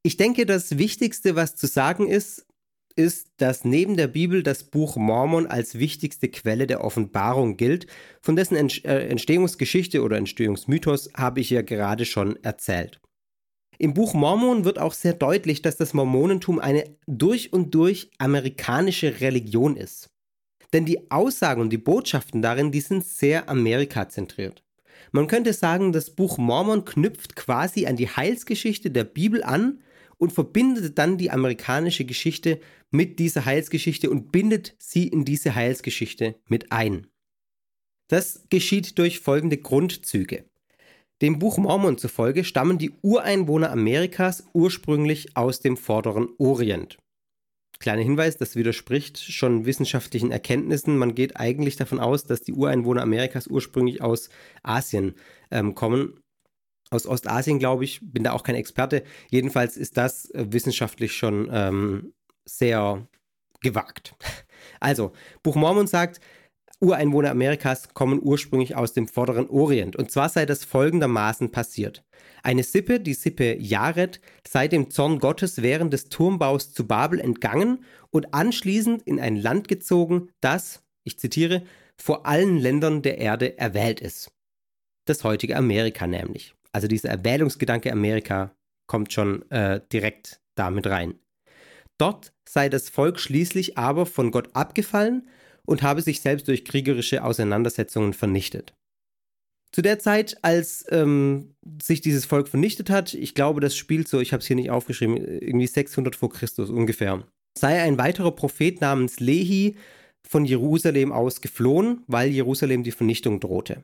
[0.06, 2.46] Ich denke, das Wichtigste, was zu sagen ist,
[2.94, 7.88] ist, dass neben der Bibel das Buch Mormon als wichtigste Quelle der Offenbarung gilt,
[8.22, 13.00] von dessen äh, Entstehungsgeschichte oder Entstehungsmythos habe ich ja gerade schon erzählt.
[13.78, 19.20] Im Buch Mormon wird auch sehr deutlich, dass das Mormonentum eine durch und durch amerikanische
[19.20, 20.10] Religion ist.
[20.72, 24.62] Denn die Aussagen und die Botschaften darin, die sind sehr amerikazentriert.
[25.10, 29.80] Man könnte sagen, das Buch Mormon knüpft quasi an die Heilsgeschichte der Bibel an
[30.18, 36.36] und verbindet dann die amerikanische Geschichte mit dieser Heilsgeschichte und bindet sie in diese Heilsgeschichte
[36.48, 37.06] mit ein.
[38.08, 40.44] Das geschieht durch folgende Grundzüge.
[41.22, 46.98] Dem Buch Mormon zufolge stammen die Ureinwohner Amerikas ursprünglich aus dem vorderen Orient.
[47.78, 50.96] Kleiner Hinweis, das widerspricht schon wissenschaftlichen Erkenntnissen.
[50.96, 54.30] Man geht eigentlich davon aus, dass die Ureinwohner Amerikas ursprünglich aus
[54.62, 55.14] Asien
[55.50, 56.20] ähm, kommen
[56.90, 58.00] aus Ostasien, glaube ich.
[58.02, 59.02] Bin da auch kein Experte.
[59.30, 62.12] Jedenfalls ist das äh, wissenschaftlich schon ähm,
[62.44, 63.06] sehr
[63.60, 64.14] gewagt.
[64.80, 66.20] Also, Buch Mormon sagt,
[66.80, 69.96] Ureinwohner Amerikas kommen ursprünglich aus dem vorderen Orient.
[69.96, 72.04] Und zwar sei das folgendermaßen passiert.
[72.42, 77.84] Eine Sippe, die Sippe Jared, sei dem Zorn Gottes während des Turmbaus zu Babel entgangen
[78.10, 81.62] und anschließend in ein Land gezogen, das, ich zitiere,
[81.96, 84.30] vor allen Ländern der Erde erwählt ist.
[85.06, 86.55] Das heutige Amerika nämlich.
[86.76, 88.54] Also dieser Erwählungsgedanke Amerika
[88.86, 91.14] kommt schon äh, direkt damit rein.
[91.96, 95.26] Dort sei das Volk schließlich aber von Gott abgefallen
[95.64, 98.74] und habe sich selbst durch kriegerische Auseinandersetzungen vernichtet.
[99.72, 104.20] Zu der Zeit, als ähm, sich dieses Volk vernichtet hat, ich glaube, das spielt so,
[104.20, 107.26] ich habe es hier nicht aufgeschrieben, irgendwie 600 vor Christus ungefähr,
[107.58, 109.76] sei ein weiterer Prophet namens Lehi
[110.28, 113.82] von Jerusalem aus geflohen, weil Jerusalem die Vernichtung drohte.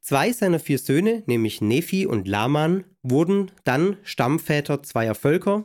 [0.00, 5.64] Zwei seiner vier Söhne, nämlich Nephi und Laman, wurden dann Stammväter zweier Völker,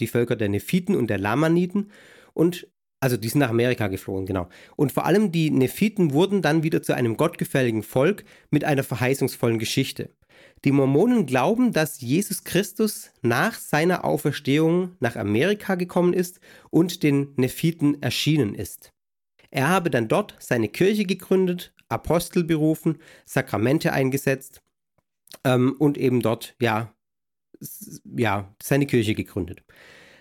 [0.00, 1.90] die Völker der Nephiten und der Lamaniten,
[2.34, 2.68] und
[3.00, 4.48] also die sind nach Amerika geflohen, genau.
[4.76, 9.58] Und vor allem die Nephiten wurden dann wieder zu einem gottgefälligen Volk mit einer verheißungsvollen
[9.58, 10.10] Geschichte.
[10.64, 16.38] Die Mormonen glauben, dass Jesus Christus nach seiner Auferstehung nach Amerika gekommen ist
[16.70, 18.92] und den Nephiten erschienen ist.
[19.50, 24.62] Er habe dann dort seine Kirche gegründet, Apostel berufen, Sakramente eingesetzt
[25.44, 26.92] ähm, und eben dort, ja,
[28.16, 29.62] ja, seine Kirche gegründet.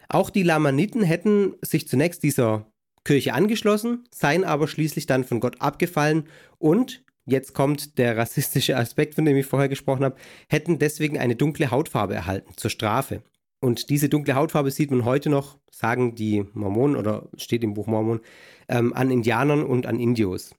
[0.10, 2.72] Auch die Lamaniten hätten sich zunächst dieser
[3.04, 6.28] Kirche angeschlossen, seien aber schließlich dann von Gott abgefallen
[6.60, 10.18] und, jetzt kommt der rassistische Aspekt, von dem ich vorher gesprochen habe,
[10.50, 13.24] hätten deswegen eine dunkle Hautfarbe erhalten zur Strafe.
[13.64, 17.88] Und diese dunkle Hautfarbe sieht man heute noch, sagen die Mormonen oder steht im Buch
[17.88, 18.20] Mormon,
[18.68, 20.56] ähm, an Indianern und an Indios.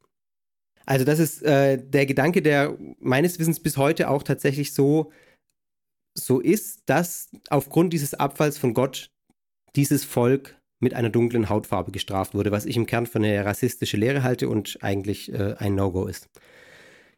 [0.87, 5.13] Also das ist äh, der Gedanke, der meines Wissens bis heute auch tatsächlich so,
[6.19, 9.11] so ist, dass aufgrund dieses Abfalls von Gott
[9.77, 13.97] dieses Volk mit einer dunklen Hautfarbe gestraft wurde, was ich im Kern für eine rassistische
[13.97, 16.29] Lehre halte und eigentlich äh, ein No-Go ist.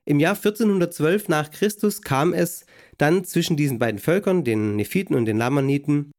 [0.07, 2.67] Im Jahr 1412 nach Christus kam es
[2.99, 6.13] dann zwischen diesen beiden Völkern, den Nephiten und den Lamaniten,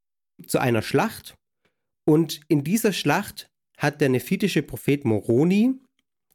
[0.47, 1.35] zu einer Schlacht.
[2.05, 5.79] Und in dieser Schlacht hat der nephitische Prophet Moroni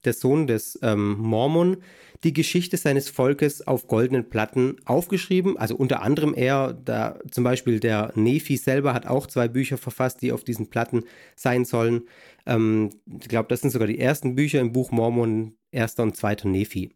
[0.04, 1.78] der Sohn des ähm, Mormon,
[2.24, 5.56] die Geschichte seines Volkes auf goldenen Platten aufgeschrieben.
[5.56, 10.22] Also unter anderem er, da zum Beispiel der Nephi selber hat auch zwei Bücher verfasst,
[10.22, 11.04] die auf diesen Platten
[11.36, 12.02] sein sollen.
[12.46, 16.48] Ähm, ich glaube, das sind sogar die ersten Bücher im Buch Mormon, erster und zweiter
[16.48, 16.94] Nephi.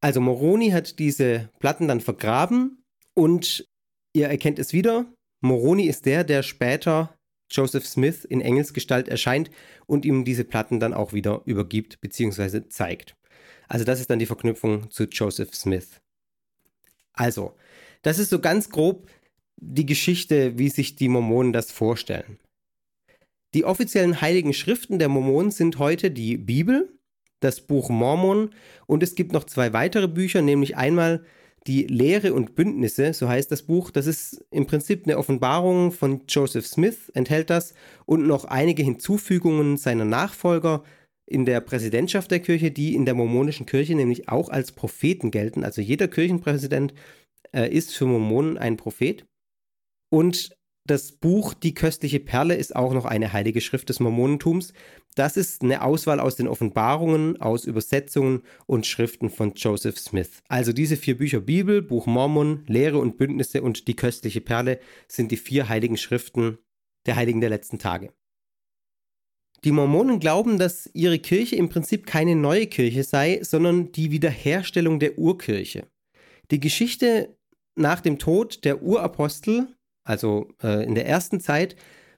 [0.00, 3.66] Also Moroni hat diese Platten dann vergraben und
[4.14, 5.06] ihr erkennt es wieder.
[5.40, 7.14] Moroni ist der, der später
[7.54, 9.50] Joseph Smith in Engelsgestalt erscheint
[9.86, 12.68] und ihm diese Platten dann auch wieder übergibt bzw.
[12.68, 13.16] zeigt.
[13.68, 16.00] Also das ist dann die Verknüpfung zu Joseph Smith.
[17.12, 17.54] Also,
[18.02, 19.08] das ist so ganz grob
[19.56, 22.38] die Geschichte, wie sich die Mormonen das vorstellen.
[23.54, 26.98] Die offiziellen heiligen Schriften der Mormonen sind heute die Bibel,
[27.38, 28.50] das Buch Mormon
[28.86, 31.24] und es gibt noch zwei weitere Bücher, nämlich einmal
[31.66, 36.22] die Lehre und Bündnisse, so heißt das Buch, das ist im Prinzip eine Offenbarung von
[36.28, 40.84] Joseph Smith, enthält das und noch einige Hinzufügungen seiner Nachfolger
[41.26, 45.64] in der Präsidentschaft der Kirche, die in der mormonischen Kirche nämlich auch als Propheten gelten.
[45.64, 46.92] Also jeder Kirchenpräsident
[47.52, 49.24] äh, ist für Mormonen ein Prophet.
[50.10, 50.54] Und
[50.86, 54.74] das Buch Die köstliche Perle ist auch noch eine heilige Schrift des Mormonentums.
[55.14, 60.42] Das ist eine Auswahl aus den Offenbarungen, aus Übersetzungen und Schriften von Joseph Smith.
[60.48, 65.30] Also diese vier Bücher Bibel, Buch Mormon, Lehre und Bündnisse und Die köstliche Perle sind
[65.30, 66.58] die vier heiligen Schriften
[67.06, 68.12] der Heiligen der letzten Tage.
[69.62, 74.98] Die Mormonen glauben, dass ihre Kirche im Prinzip keine neue Kirche sei, sondern die Wiederherstellung
[74.98, 75.86] der Urkirche.
[76.50, 77.36] Die Geschichte
[77.74, 79.68] nach dem Tod der Urapostel
[80.04, 81.76] also äh, in der ersten Zeit,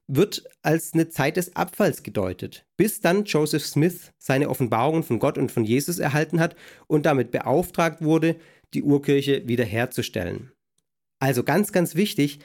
[0.09, 5.36] wird als eine Zeit des Abfalls gedeutet, bis dann Joseph Smith seine Offenbarungen von Gott
[5.36, 6.54] und von Jesus erhalten hat
[6.86, 8.36] und damit beauftragt wurde,
[8.74, 10.52] die Urkirche wiederherzustellen.
[11.18, 12.40] Also ganz, ganz wichtig,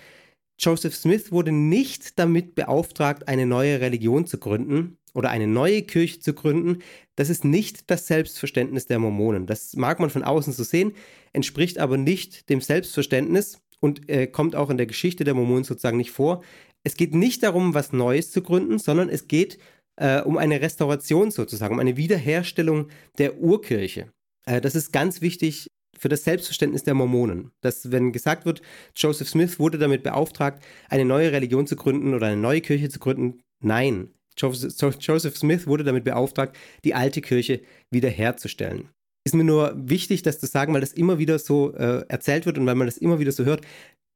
[0.59, 6.20] Joseph Smith wurde nicht damit beauftragt, eine neue Religion zu gründen oder eine neue Kirche
[6.20, 6.84] zu gründen.
[7.16, 9.47] Das ist nicht das Selbstverständnis der Mormonen.
[9.47, 10.93] Das mag man von außen so sehen,
[11.34, 15.97] entspricht aber nicht dem Selbstverständnis und äh, kommt auch in der Geschichte der Mormonen sozusagen
[15.97, 16.43] nicht vor.
[16.84, 19.58] Es geht nicht darum, was Neues zu gründen, sondern es geht
[19.98, 24.12] äh, um eine Restauration sozusagen, um eine Wiederherstellung der Urkirche.
[24.46, 25.68] Äh, das ist ganz wichtig
[25.98, 27.52] für das Selbstverständnis der Mormonen.
[27.62, 28.62] Dass, wenn gesagt wird,
[28.96, 33.00] Joseph Smith wurde damit beauftragt, eine neue Religion zu gründen oder eine neue Kirche zu
[33.00, 34.10] gründen, nein.
[34.38, 37.62] Joseph Smith wurde damit beauftragt, die alte Kirche
[37.92, 38.90] wiederherzustellen
[39.24, 42.58] ist mir nur wichtig, das zu sagen, weil das immer wieder so äh, erzählt wird
[42.58, 43.62] und weil man das immer wieder so hört.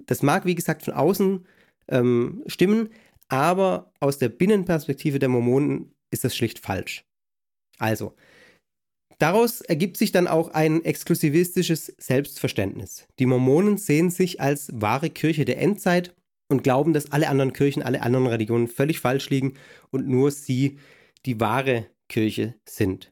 [0.05, 1.45] Das mag, wie gesagt, von außen
[1.89, 2.89] ähm, stimmen,
[3.27, 7.05] aber aus der Binnenperspektive der Mormonen ist das schlicht falsch.
[7.77, 8.15] Also,
[9.19, 13.07] daraus ergibt sich dann auch ein exklusivistisches Selbstverständnis.
[13.19, 16.15] Die Mormonen sehen sich als wahre Kirche der Endzeit
[16.47, 19.55] und glauben, dass alle anderen Kirchen, alle anderen Religionen völlig falsch liegen
[19.89, 20.77] und nur sie
[21.25, 23.09] die wahre Kirche sind.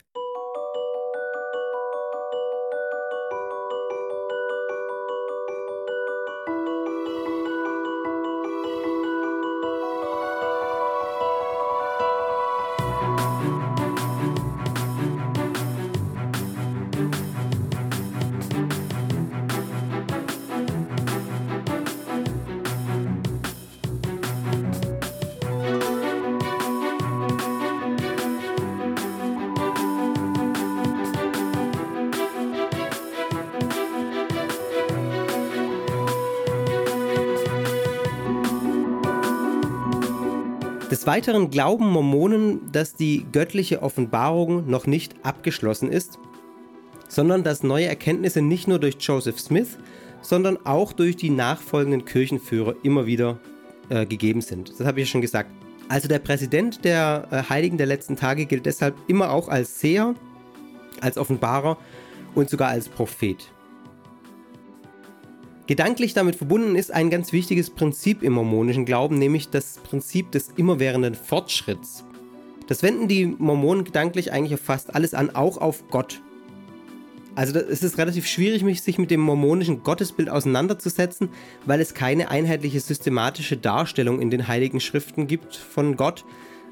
[41.03, 46.17] Des Weiteren glauben Mormonen, dass die göttliche Offenbarung noch nicht abgeschlossen ist,
[47.09, 49.77] sondern dass neue Erkenntnisse nicht nur durch Joseph Smith,
[50.21, 53.37] sondern auch durch die nachfolgenden Kirchenführer immer wieder
[53.89, 54.79] äh, gegeben sind.
[54.79, 55.49] Das habe ich ja schon gesagt.
[55.89, 60.15] Also der Präsident der äh, Heiligen der letzten Tage gilt deshalb immer auch als Seher,
[61.01, 61.77] als Offenbarer
[62.33, 63.51] und sogar als Prophet.
[65.65, 70.49] Gedanklich damit verbunden ist ein ganz wichtiges Prinzip im mormonischen Glauben, nämlich das Prinzip des
[70.57, 72.03] immerwährenden Fortschritts.
[72.67, 76.21] Das wenden die Mormonen gedanklich eigentlich auf fast alles an, auch auf Gott.
[77.35, 81.29] Also es ist relativ schwierig, sich mit dem mormonischen Gottesbild auseinanderzusetzen,
[81.65, 86.25] weil es keine einheitliche systematische Darstellung in den heiligen Schriften gibt von Gott.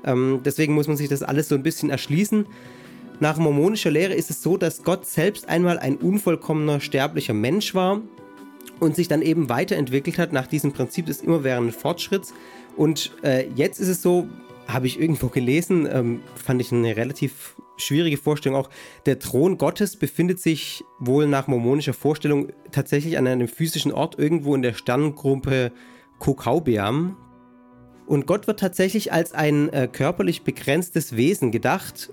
[0.03, 2.45] Ähm, deswegen muss man sich das alles so ein bisschen erschließen.
[3.21, 8.01] Nach mormonischer Lehre ist es so, dass Gott selbst einmal ein unvollkommener sterblicher Mensch war,
[8.79, 12.33] und sich dann eben weiterentwickelt hat nach diesem Prinzip des immerwährenden Fortschritts.
[12.75, 14.27] Und äh, jetzt ist es so,
[14.67, 18.69] habe ich irgendwo gelesen, ähm, fand ich eine relativ schwierige Vorstellung auch.
[19.05, 24.55] Der Thron Gottes befindet sich wohl nach mormonischer Vorstellung tatsächlich an einem physischen Ort irgendwo
[24.55, 25.71] in der Sterngruppe
[26.19, 27.17] Kokaubeam.
[28.05, 32.11] Und Gott wird tatsächlich als ein äh, körperlich begrenztes Wesen gedacht,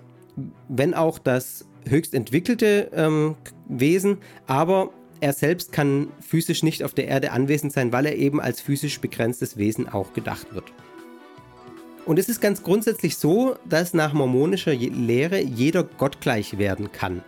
[0.69, 3.37] wenn auch das höchst entwickelte ähm,
[3.69, 4.91] Wesen, aber
[5.21, 9.01] er selbst kann physisch nicht auf der Erde anwesend sein, weil er eben als physisch
[9.01, 10.73] begrenztes Wesen auch gedacht wird.
[12.07, 17.23] Und es ist ganz grundsätzlich so, dass nach mormonischer Lehre jeder gottgleich werden kann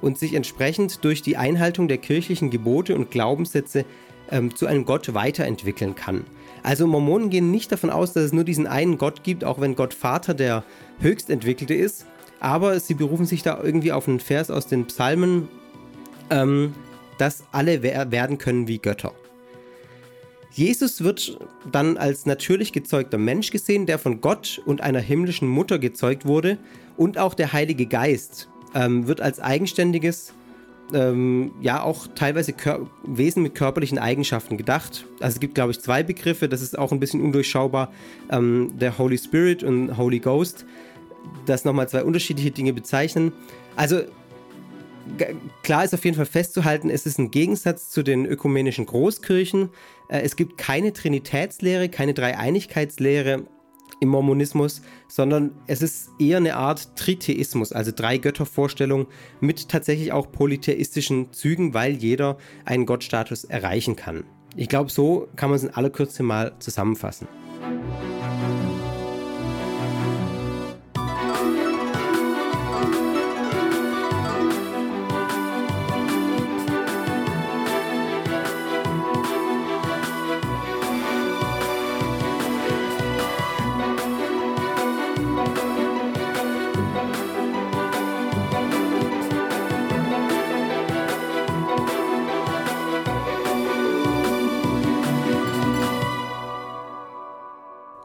[0.00, 3.84] und sich entsprechend durch die Einhaltung der kirchlichen Gebote und Glaubenssätze
[4.30, 6.24] ähm, zu einem Gott weiterentwickeln kann.
[6.62, 9.76] Also Mormonen gehen nicht davon aus, dass es nur diesen einen Gott gibt, auch wenn
[9.76, 10.64] Gott Vater der
[11.00, 12.06] höchstentwickelte ist,
[12.40, 15.48] aber sie berufen sich da irgendwie auf einen Vers aus den Psalmen,
[16.30, 16.74] ähm,
[17.18, 19.12] dass alle werden können wie Götter.
[20.54, 21.36] Jesus wird
[21.72, 26.58] dann als natürlich gezeugter Mensch gesehen, der von Gott und einer himmlischen Mutter gezeugt wurde.
[26.96, 30.32] Und auch der Heilige Geist ähm, wird als eigenständiges,
[30.92, 35.06] ähm, ja auch teilweise Kör Wesen mit körperlichen Eigenschaften gedacht.
[35.18, 37.92] Also es gibt, glaube ich, zwei Begriffe, das ist auch ein bisschen undurchschaubar.
[38.30, 40.66] Ähm, der Holy Spirit und Holy Ghost,
[41.46, 43.32] das nochmal zwei unterschiedliche Dinge bezeichnen.
[43.74, 44.02] Also
[45.62, 49.70] klar ist auf jeden Fall festzuhalten, es ist ein Gegensatz zu den ökumenischen Großkirchen.
[50.08, 53.44] Äh, es gibt keine Trinitätslehre, keine Dreieinigkeitslehre
[54.00, 59.06] im Mormonismus, sondern es ist eher eine Art Tritheismus, also drei Göttervorstellungen
[59.40, 64.24] mit tatsächlich auch polytheistischen Zügen, weil jeder einen Gottstatus erreichen kann.
[64.56, 67.26] Ich glaube, so kann man es in aller Kürze mal zusammenfassen.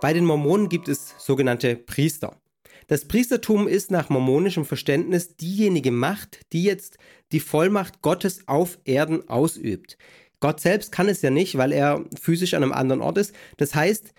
[0.02, 2.40] Bei den Mormonen gibt es sogenannte Priester.
[2.88, 6.98] Das Priestertum ist nach mormonischem Verständnis diejenige Macht, die jetzt
[7.34, 9.98] die Vollmacht Gottes auf Erden ausübt.
[10.40, 13.36] Gott selbst kann es ja nicht, weil er physisch an einem anderen Ort ist.
[13.58, 14.14] Das heißt,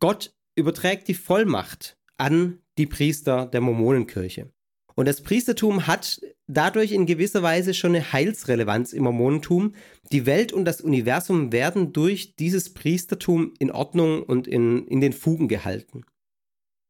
[0.00, 4.50] Gott überträgt die Vollmacht an die Priester der Mormonenkirche.
[4.96, 9.74] Und das Priestertum hat dadurch in gewisser Weise schon eine Heilsrelevanz im Mormonentum.
[10.12, 15.12] Die Welt und das Universum werden durch dieses Priestertum in Ordnung und in, in den
[15.12, 16.04] Fugen gehalten.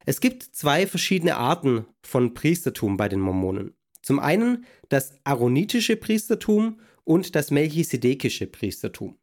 [0.05, 3.73] Es gibt zwei verschiedene Arten von Priestertum bei den Mormonen.
[4.01, 9.17] Zum einen das aaronitische Priestertum und das melchisedekische Priestertum.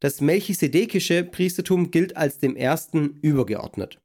[0.00, 4.00] Das melchisedekische Priestertum gilt als dem ersten übergeordnet.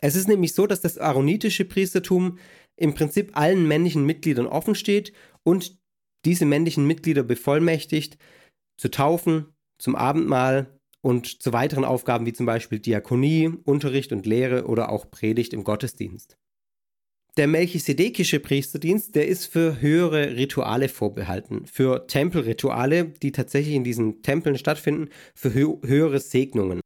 [0.00, 2.38] Es ist nämlich so, dass das aaronitische Priestertum
[2.76, 5.12] im Prinzip allen männlichen Mitgliedern offen steht
[5.44, 5.78] und
[6.24, 8.18] diese männlichen Mitglieder bevollmächtigt,
[8.76, 9.46] zu taufen,
[9.78, 15.10] zum Abendmahl und zu weiteren Aufgaben wie zum Beispiel Diakonie, Unterricht und Lehre oder auch
[15.10, 16.36] Predigt im Gottesdienst.
[17.36, 24.22] Der melchisedekische Priesterdienst, der ist für höhere Rituale vorbehalten, für Tempelrituale, die tatsächlich in diesen
[24.22, 26.80] Tempeln stattfinden, für hö höhere Segnungen.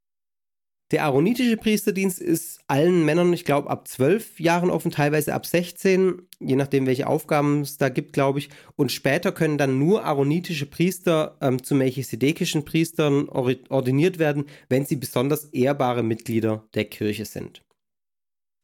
[0.91, 6.23] Der aaronitische Priesterdienst ist allen Männern, ich glaube, ab zwölf Jahren offen, teilweise ab 16,
[6.39, 8.49] je nachdem, welche Aufgaben es da gibt, glaube ich.
[8.75, 14.95] Und später können dann nur aaronitische Priester ähm, zu melchisedekischen Priestern ordiniert werden, wenn sie
[14.95, 17.61] besonders ehrbare Mitglieder der Kirche sind.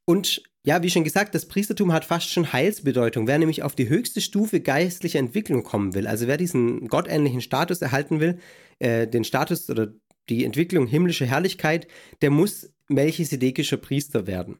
[0.07, 3.27] Und ja, wie schon gesagt, das Priestertum hat fast schon Heilsbedeutung.
[3.27, 7.83] Wer nämlich auf die höchste Stufe geistlicher Entwicklung kommen will, also wer diesen gottähnlichen Status
[7.83, 8.39] erhalten will,
[8.79, 9.93] äh, den Status oder
[10.29, 11.87] die Entwicklung himmlischer Herrlichkeit,
[12.21, 14.59] der muss melchisedekischer Priester werden.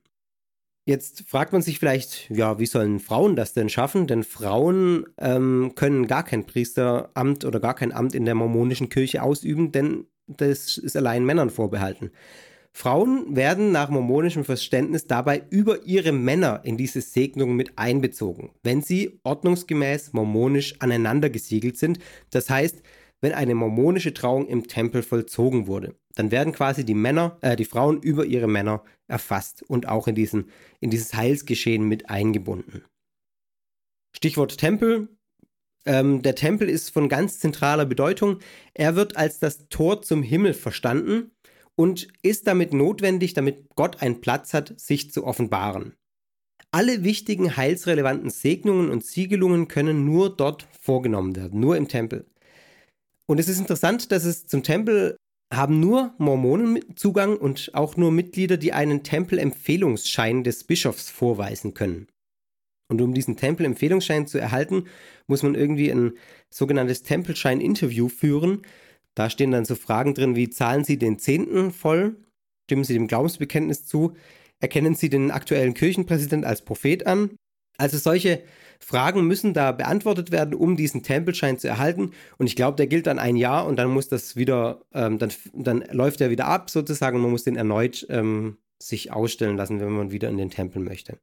[0.87, 4.05] Jetzt fragt man sich vielleicht, ja, wie sollen Frauen das denn schaffen?
[4.05, 9.23] Denn Frauen ähm, können gar kein Priesteramt oder gar kein Amt in der mormonischen Kirche
[9.23, 12.11] ausüben, denn das ist allein Männern vorbehalten.
[12.71, 18.81] Frauen werden nach mormonischem Verständnis dabei über ihre Männer in diese Segnung mit einbezogen, wenn
[18.81, 21.99] sie ordnungsgemäß mormonisch aneinander gesiegelt sind.
[22.31, 22.83] Das heißt,
[23.21, 25.95] wenn eine mormonische Trauung im Tempel vollzogen wurde.
[26.15, 30.15] Dann werden quasi die Männer, äh, die Frauen über ihre Männer erfasst und auch in,
[30.15, 30.49] diesen,
[30.79, 32.83] in dieses Heilsgeschehen mit eingebunden.
[34.15, 35.09] Stichwort Tempel.
[35.85, 38.39] Ähm, der Tempel ist von ganz zentraler Bedeutung.
[38.73, 41.31] Er wird als das Tor zum Himmel verstanden
[41.75, 45.93] und ist damit notwendig, damit Gott einen Platz hat, sich zu offenbaren.
[46.71, 52.25] Alle wichtigen heilsrelevanten Segnungen und Siegelungen können nur dort vorgenommen werden, nur im Tempel.
[53.27, 55.17] Und es ist interessant, dass es zum Tempel
[55.53, 62.07] haben nur Mormonen Zugang und auch nur Mitglieder, die einen Tempelempfehlungsschein des Bischofs vorweisen können.
[62.87, 64.85] Und um diesen Tempelempfehlungsschein zu erhalten,
[65.27, 66.13] muss man irgendwie ein
[66.53, 68.61] sogenanntes Tempelschein-Interview führen.
[69.15, 72.15] Da stehen dann so Fragen drin wie, zahlen Sie den Zehnten voll?
[72.65, 74.13] Stimmen Sie dem Glaubensbekenntnis zu?
[74.59, 77.31] Erkennen Sie den aktuellen Kirchenpräsident als Prophet an?
[77.77, 78.43] Also solche
[78.85, 82.11] Fragen müssen da beantwortet werden, um diesen Tempelschein zu erhalten.
[82.37, 85.31] Und ich glaube, der gilt dann ein Jahr und dann muss das wieder, ähm, dann,
[85.53, 89.89] dann läuft er wieder ab sozusagen man muss den erneut ähm, sich ausstellen lassen, wenn
[89.89, 91.17] man wieder in den Tempel möchte.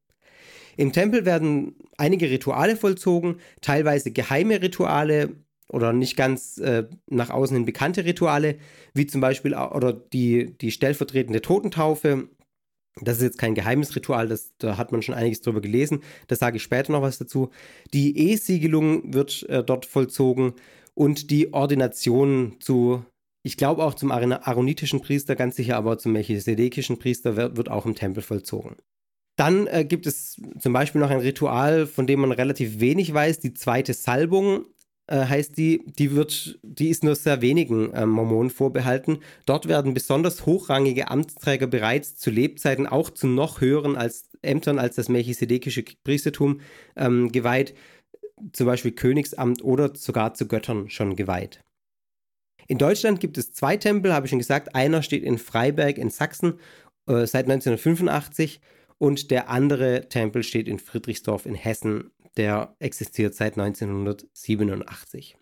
[0.76, 5.36] Im Tempel werden einige Rituale vollzogen, teilweise geheime Rituale
[5.68, 8.56] oder nicht ganz äh, nach außen hin bekannte Rituale,
[8.92, 12.28] wie zum Beispiel oder die, die stellvertretende Totentaufe
[13.00, 16.02] das ist jetzt kein geheimes Ritual, das, da hat man schon einiges drüber gelesen.
[16.26, 17.50] Da sage ich später noch was dazu.
[17.92, 20.54] Die E-Siegelung wird äh, dort vollzogen
[20.94, 23.04] und die Ordination zu,
[23.42, 27.86] ich glaube auch zum aaronitischen Priester, ganz sicher, aber zum melchisedekischen Priester wird, wird auch
[27.86, 28.76] im Tempel vollzogen.
[29.36, 33.40] Dann äh, gibt es zum Beispiel noch ein Ritual, von dem man relativ wenig weiß,
[33.40, 34.66] die zweite Salbung
[35.06, 39.18] äh, heißt die, die wird, die ist nur sehr wenigen äh, Mormonen vorbehalten.
[39.46, 44.96] Dort werden besonders hochrangige Amtsträger bereits zu Lebzeiten auch zu noch höheren als Ämtern als
[44.96, 46.60] das melchisedekische Priestertum
[46.96, 47.74] ähm, geweiht.
[48.52, 51.60] zum Beispiel Königsamt oder sogar zu Göttern schon geweiht.
[52.66, 54.74] In Deutschland gibt es zwei Tempel, habe ich schon gesagt.
[54.74, 56.54] Einer steht in Freiberg in Sachsen
[57.06, 58.60] äh, seit 1985
[58.98, 62.10] und der andere Tempel steht in Friedrichsdorf in Hessen.
[62.38, 65.36] Der existiert seit 1987.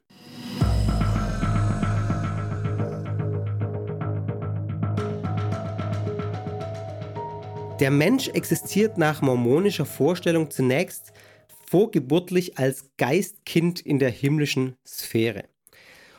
[7.79, 11.13] Der Mensch existiert nach mormonischer Vorstellung zunächst
[11.67, 15.45] vorgeburtlich als Geistkind in der himmlischen Sphäre.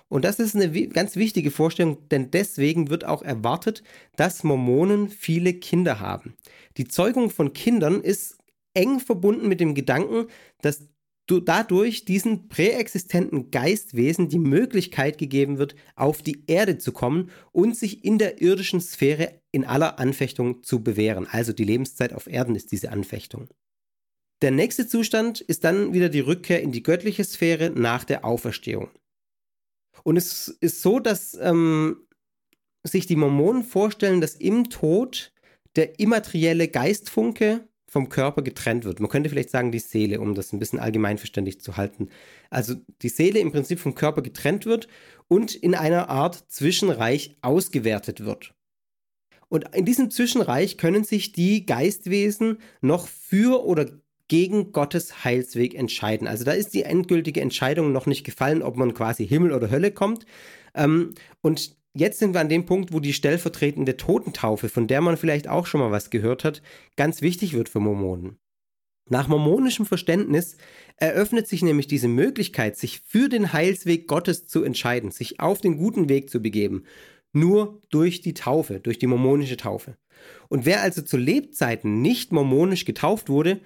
[0.07, 3.83] Und das ist eine ganz wichtige Vorstellung, denn deswegen wird auch erwartet,
[4.15, 6.35] dass Mormonen viele Kinder haben.
[6.77, 8.40] Die Zeugung von Kindern ist
[8.73, 10.27] eng verbunden mit dem Gedanken,
[10.61, 10.87] dass
[11.27, 18.03] dadurch diesen präexistenten Geistwesen die Möglichkeit gegeben wird, auf die Erde zu kommen und sich
[18.03, 21.27] in der irdischen Sphäre in aller Anfechtung zu bewähren.
[21.29, 23.47] Also die Lebenszeit auf Erden ist diese Anfechtung.
[24.41, 28.89] Der nächste Zustand ist dann wieder die Rückkehr in die göttliche Sphäre nach der Auferstehung.
[30.03, 32.07] Und es ist so, dass ähm,
[32.83, 35.31] sich die Mormonen vorstellen, dass im Tod
[35.75, 39.01] der immaterielle Geistfunke vom Körper getrennt wird.
[39.01, 42.07] Man könnte vielleicht sagen die Seele, um das ein bisschen allgemeinverständlich zu halten.
[42.49, 44.87] Also die Seele im Prinzip vom Körper getrennt wird
[45.27, 48.53] und in einer Art Zwischenreich ausgewertet wird.
[49.49, 53.87] Und in diesem Zwischenreich können sich die Geistwesen noch für oder
[54.29, 56.29] gegen Gottes Heilsweg entscheiden.
[56.29, 59.91] Also da ist die endgültige Entscheidung noch nicht gefallen, ob man quasi Himmel oder Hölle
[59.91, 60.25] kommt.
[60.75, 65.17] Ähm, und jetzt sind wir an dem Punkt, wo die stellvertretende Totentaufe, von der man
[65.17, 66.61] vielleicht auch schon mal was gehört hat,
[66.95, 68.37] ganz wichtig wird für Mormonen.
[69.09, 70.55] Nach mormonischem Verständnis
[70.95, 75.77] eröffnet sich nämlich diese Möglichkeit, sich für den Heilsweg Gottes zu entscheiden, sich auf den
[75.77, 76.85] guten Weg zu begeben,
[77.33, 79.97] nur durch die Taufe, durch die mormonische Taufe.
[80.49, 83.59] Und wer also zu Lebzeiten nicht mormonisch getauft wurde,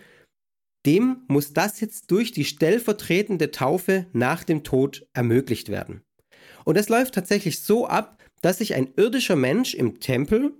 [0.85, 6.01] dem muss das jetzt durch die stellvertretende Taufe nach dem Tod ermöglicht werden.
[6.63, 8.14] Und es läuft tatsächlich so ab,
[8.45, 10.53] dass sich ein irdischer Mensch im Tempel,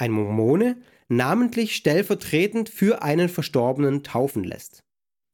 [0.00, 4.82] ein Mormone, namentlich stellvertretend für einen Verstorbenen taufen lässt.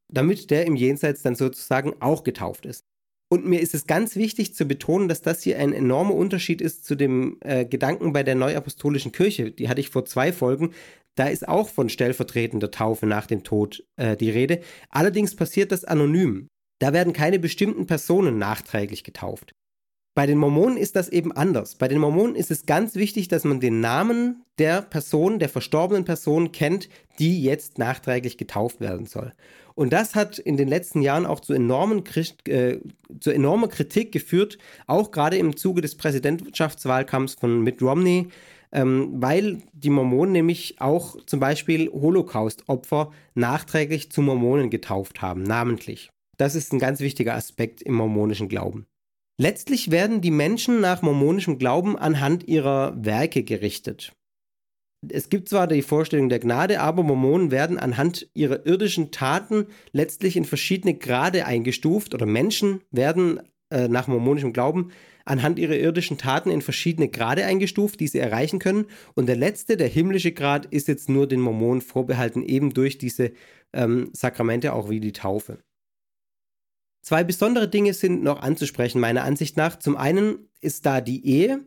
[0.07, 2.85] Damit der im Jenseits dann sozusagen auch getauft ist.
[3.31, 6.85] Und mir ist es ganz wichtig zu betonen, dass das hier ein enormer Unterschied ist
[6.85, 9.49] zu dem äh, Gedanken bei der Neuapostolischen Kirche.
[9.49, 10.75] Die hatte ich vor zwei Folgen.
[11.15, 14.61] Da ist auch von stellvertretender Taufe nach dem Tod äh, die Rede.
[14.89, 16.47] Allerdings passiert das anonym.
[16.79, 19.53] Da werden keine bestimmten Personen nachträglich getauft.
[20.13, 21.75] Bei den Mormonen ist das eben anders.
[21.75, 26.03] Bei den Mormonen ist es ganz wichtig, dass man den Namen der Person, der verstorbenen
[26.03, 29.31] Person kennt, die jetzt nachträglich getauft werden soll.
[29.73, 32.03] Und das hat in den letzten Jahren auch zu, enormen,
[32.45, 32.79] äh,
[33.21, 38.27] zu enormer Kritik geführt, auch gerade im Zuge des Präsidentschaftswahlkampfs von Mitt Romney,
[38.73, 46.09] ähm, weil die Mormonen nämlich auch zum Beispiel Holocaust-Opfer nachträglich zu Mormonen getauft haben, namentlich.
[46.35, 48.87] Das ist ein ganz wichtiger Aspekt im mormonischen Glauben.
[49.41, 54.13] Letztlich werden die Menschen nach mormonischem Glauben anhand ihrer Werke gerichtet.
[55.09, 60.37] Es gibt zwar die Vorstellung der Gnade, aber Mormonen werden anhand ihrer irdischen Taten letztlich
[60.37, 63.39] in verschiedene Grade eingestuft oder Menschen werden
[63.71, 64.91] äh, nach mormonischem Glauben
[65.25, 68.85] anhand ihrer irdischen Taten in verschiedene Grade eingestuft, die sie erreichen können.
[69.15, 73.31] Und der letzte, der himmlische Grad, ist jetzt nur den Mormonen vorbehalten, eben durch diese
[73.73, 75.63] ähm, Sakramente, auch wie die Taufe.
[77.01, 79.77] Zwei besondere Dinge sind noch anzusprechen, meiner Ansicht nach.
[79.79, 81.65] Zum einen ist da die Ehe.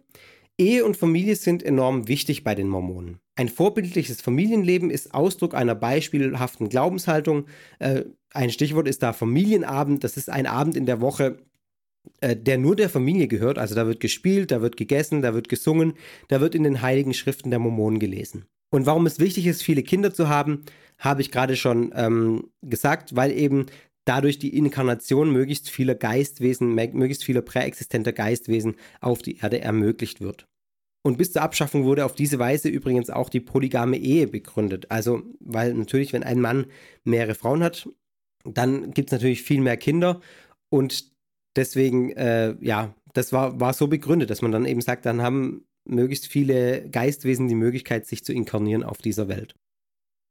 [0.57, 3.19] Ehe und Familie sind enorm wichtig bei den Mormonen.
[3.35, 7.47] Ein vorbildliches Familienleben ist Ausdruck einer beispielhaften Glaubenshaltung.
[7.81, 10.05] Äh, ein Stichwort ist da Familienabend.
[10.05, 11.39] Das ist ein Abend in der Woche,
[12.21, 13.59] äh, der nur der Familie gehört.
[13.59, 15.95] Also da wird gespielt, da wird gegessen, da wird gesungen,
[16.29, 18.45] da wird in den heiligen Schriften der Mormonen gelesen.
[18.71, 20.65] Und warum es wichtig ist, viele Kinder zu haben,
[20.99, 23.67] habe ich gerade schon ähm, gesagt, weil eben
[24.05, 30.47] dadurch die Inkarnation möglichst vieler Geistwesen, möglichst vieler präexistenter Geistwesen auf die Erde ermöglicht wird.
[31.07, 34.91] Und bis zur Abschaffung wurde auf diese Weise übrigens auch die polygame Ehe begründet.
[34.91, 36.67] Also, weil natürlich, wenn ein Mann
[37.05, 37.89] mehrere Frauen hat,
[38.45, 40.21] dann gibt es natürlich viel mehr Kinder.
[40.71, 41.13] Und
[41.57, 45.67] deswegen, äh, ja, das war, war so begründet, dass man dann eben sagt, dann haben
[45.87, 49.55] möglichst viele Geistwesen die Möglichkeit, sich zu inkarnieren auf dieser Welt.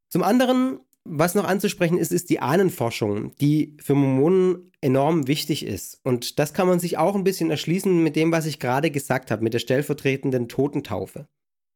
[0.09, 5.99] Zum anderen was noch anzusprechen ist, ist die Ahnenforschung, die für Mormonen enorm wichtig ist.
[6.03, 9.31] Und das kann man sich auch ein bisschen erschließen mit dem, was ich gerade gesagt
[9.31, 11.27] habe, mit der stellvertretenden Totentaufe.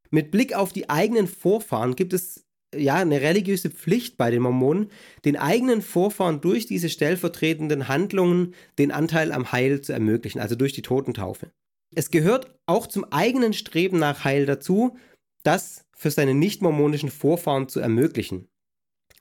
[0.09, 4.89] Mit Blick auf die eigenen Vorfahren gibt es ja eine religiöse Pflicht bei den Mormonen,
[5.25, 10.73] den eigenen Vorfahren durch diese stellvertretenden Handlungen den Anteil am Heil zu ermöglichen, also durch
[10.73, 11.51] die Totentaufe.
[11.95, 14.97] Es gehört auch zum eigenen Streben nach Heil dazu,
[15.43, 18.47] das für seine nicht-mormonischen Vorfahren zu ermöglichen.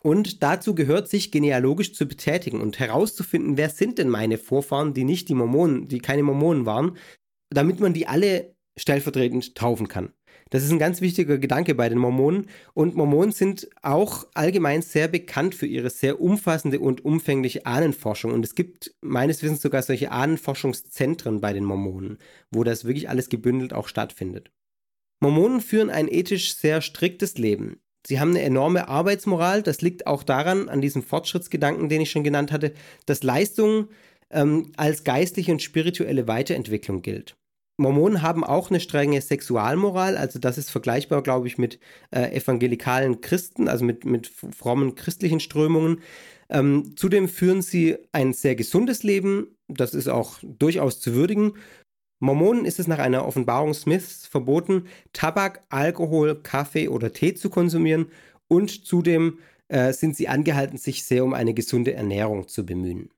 [0.06, 5.02] Und dazu gehört, sich genealogisch zu betätigen und herauszufinden, wer sind denn meine Vorfahren, die
[5.02, 6.96] nicht die Mormonen, die keine Mormonen waren,
[7.50, 10.12] damit man die alle stellvertretend taufen kann.
[10.50, 12.46] Das ist ein ganz wichtiger Gedanke bei den Mormonen.
[12.72, 18.32] Und Mormonen sind auch allgemein sehr bekannt für ihre sehr umfassende und umfängliche Ahnenforschung.
[18.32, 22.18] Und es gibt meines Wissens sogar solche Ahnenforschungszentren bei den Mormonen,
[22.52, 24.52] wo das wirklich alles gebündelt auch stattfindet.
[25.18, 27.80] Mormonen führen ein ethisch sehr striktes Leben.
[28.06, 29.62] Sie haben eine enorme Arbeitsmoral.
[29.62, 32.72] Das liegt auch daran, an diesem Fortschrittsgedanken, den ich schon genannt hatte,
[33.06, 33.88] dass Leistung
[34.30, 37.36] ähm, als geistliche und spirituelle Weiterentwicklung gilt.
[37.78, 41.78] Mormonen haben auch eine strenge Sexualmoral, also das ist vergleichbar, glaube ich, mit
[42.10, 46.00] äh, evangelikalen Christen, also mit, mit frommen christlichen Strömungen.
[46.48, 51.54] Ähm, zudem führen sie ein sehr gesundes Leben, das ist auch durchaus zu würdigen.
[52.18, 58.06] Mormonen ist es nach einer Offenbarung Smiths verboten, Tabak, Alkohol, Kaffee oder Tee zu konsumieren
[58.48, 59.38] und zudem
[59.68, 63.10] äh, sind sie angehalten, sich sehr um eine gesunde Ernährung zu bemühen.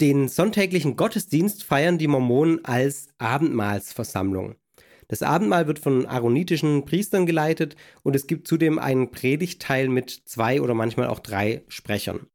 [0.00, 4.54] Den sonntäglichen Gottesdienst feiern die Mormonen als Abendmahlsversammlung.
[5.08, 10.60] Das Abendmahl wird von aaronitischen Priestern geleitet und es gibt zudem einen Predigtteil mit zwei
[10.60, 12.26] oder manchmal auch drei Sprechern.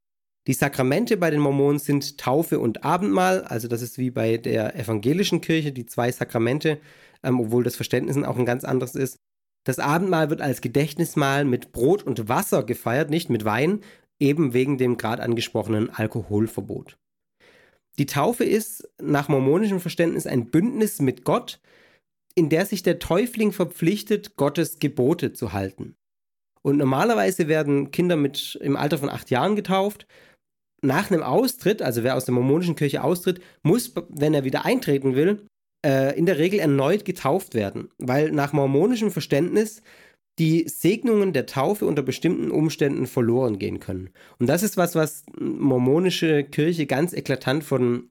[0.45, 4.75] Die Sakramente bei den Mormonen sind Taufe und Abendmahl, also das ist wie bei der
[4.75, 6.79] evangelischen Kirche, die zwei Sakramente,
[7.23, 9.17] ähm, obwohl das Verständnis auch ein ganz anderes ist.
[9.65, 13.79] Das Abendmahl wird als Gedächtnismahl mit Brot und Wasser gefeiert, nicht mit Wein,
[14.19, 16.97] eben wegen dem gerade angesprochenen Alkoholverbot.
[17.97, 21.61] Die Taufe ist nach mormonischem Verständnis ein Bündnis mit Gott,
[22.35, 25.95] in der sich der Täufling verpflichtet, Gottes Gebote zu halten.
[26.61, 30.07] Und normalerweise werden Kinder mit im Alter von acht Jahren getauft
[30.83, 35.15] nach einem Austritt, also wer aus der mormonischen Kirche austritt, muss, wenn er wieder eintreten
[35.15, 35.47] will,
[35.85, 39.81] äh, in der Regel erneut getauft werden, weil nach mormonischem Verständnis
[40.39, 44.09] die Segnungen der Taufe unter bestimmten Umständen verloren gehen können.
[44.39, 48.09] Und das ist was, was mormonische Kirche ganz eklatant von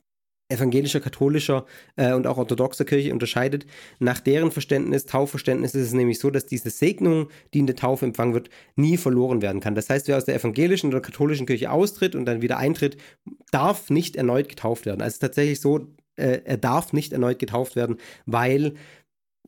[0.53, 3.67] evangelischer, katholischer äh, und auch orthodoxer Kirche unterscheidet.
[3.99, 8.05] Nach deren Verständnis, Taufverständnis ist es nämlich so, dass diese Segnung, die in der Taufe
[8.05, 9.75] empfangen wird, nie verloren werden kann.
[9.75, 12.97] Das heißt, wer aus der evangelischen oder katholischen Kirche austritt und dann wieder eintritt,
[13.51, 15.01] darf nicht erneut getauft werden.
[15.01, 17.97] Also es ist tatsächlich so, äh, er darf nicht erneut getauft werden,
[18.27, 18.75] weil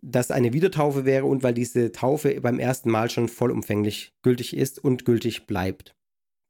[0.02, 4.82] das eine Wiedertaufe wäre und weil diese Taufe beim ersten Mal schon vollumfänglich gültig ist
[4.82, 5.94] und gültig bleibt.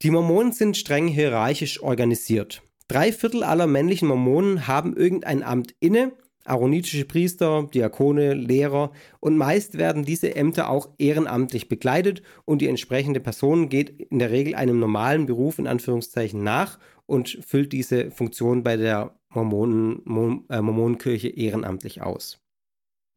[0.02, 2.62] Die Mormonen sind streng hierarchisch organisiert.
[2.88, 6.12] Drei Viertel aller männlichen Mormonen haben irgendein Amt inne,
[6.44, 13.20] aaronitische Priester, Diakone, Lehrer und meist werden diese Ämter auch ehrenamtlich begleitet und die entsprechende
[13.20, 18.62] Person geht in der Regel einem normalen Beruf in Anführungszeichen nach und füllt diese Funktion
[18.62, 22.38] bei der Mormonen, äh, Mormonenkirche ehrenamtlich aus.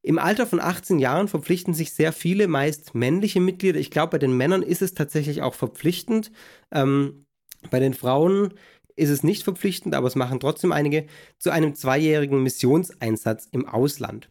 [0.04, 3.80] Im Alter von 18 Jahren verpflichten sich sehr viele, meist männliche Mitglieder.
[3.80, 6.32] Ich glaube, bei den Männern ist es tatsächlich auch verpflichtend.
[6.72, 7.26] Ähm,
[7.70, 8.54] bei den Frauen
[8.98, 11.06] ist es nicht verpflichtend, aber es machen trotzdem einige,
[11.38, 14.30] zu einem zweijährigen Missionseinsatz im Ausland.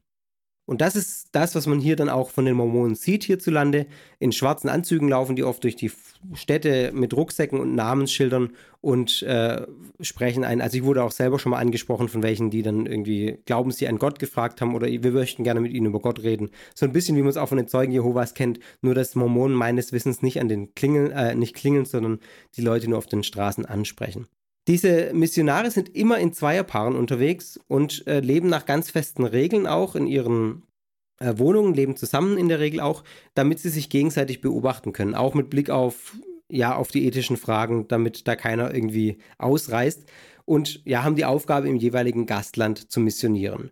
[0.69, 3.87] Und das ist das, was man hier dann auch von den Mormonen sieht hierzulande.
[4.19, 5.93] In schwarzen Anzügen laufen die oft durch die
[6.35, 8.51] Städte mit Rucksäcken und Namensschildern
[8.81, 9.65] und äh,
[10.01, 10.61] sprechen ein.
[10.61, 13.87] Also ich wurde auch selber schon mal angesprochen von welchen, die dann irgendwie glauben, sie
[13.87, 16.51] an Gott gefragt haben oder wir möchten gerne mit ihnen über Gott reden.
[16.75, 19.57] So ein bisschen wie man es auch von den Zeugen Jehovas kennt, nur dass Mormonen
[19.57, 22.19] meines Wissens nicht an den Klingeln, äh, nicht klingeln, sondern
[22.57, 24.27] die Leute nur auf den Straßen ansprechen.
[24.69, 29.95] Diese Missionare sind immer in Zweierpaaren unterwegs und äh, leben nach ganz festen Regeln auch
[29.95, 30.65] in ihren
[31.21, 33.05] äh, Wohnungen, leben zusammen in der Regel auch,
[33.35, 36.17] damit sie sich gegenseitig beobachten können, auch mit Blick auf
[36.49, 40.05] ja auf die ethischen Fragen, damit da keiner irgendwie ausreißt.
[40.45, 43.71] Und ja haben die Aufgabe im jeweiligen Gastland zu missionieren.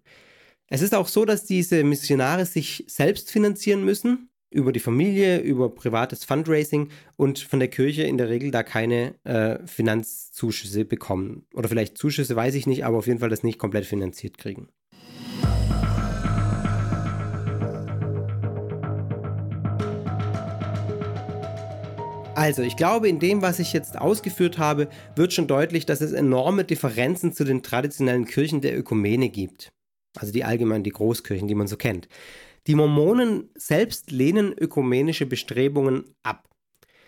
[0.68, 5.68] Es ist auch so, dass diese Missionare sich selbst finanzieren müssen über die Familie, über
[5.68, 11.44] privates Fundraising und von der Kirche in der Regel da keine äh, Finanzzuschüsse bekommen.
[11.54, 14.68] Oder vielleicht Zuschüsse, weiß ich nicht, aber auf jeden Fall das nicht komplett finanziert kriegen.
[22.36, 26.12] Also, ich glaube, in dem, was ich jetzt ausgeführt habe, wird schon deutlich, dass es
[26.12, 29.72] enorme Differenzen zu den traditionellen Kirchen der Ökumene gibt.
[30.16, 32.08] Also die allgemein die Großkirchen, die man so kennt.
[32.66, 36.48] Die Mormonen selbst lehnen ökumenische Bestrebungen ab.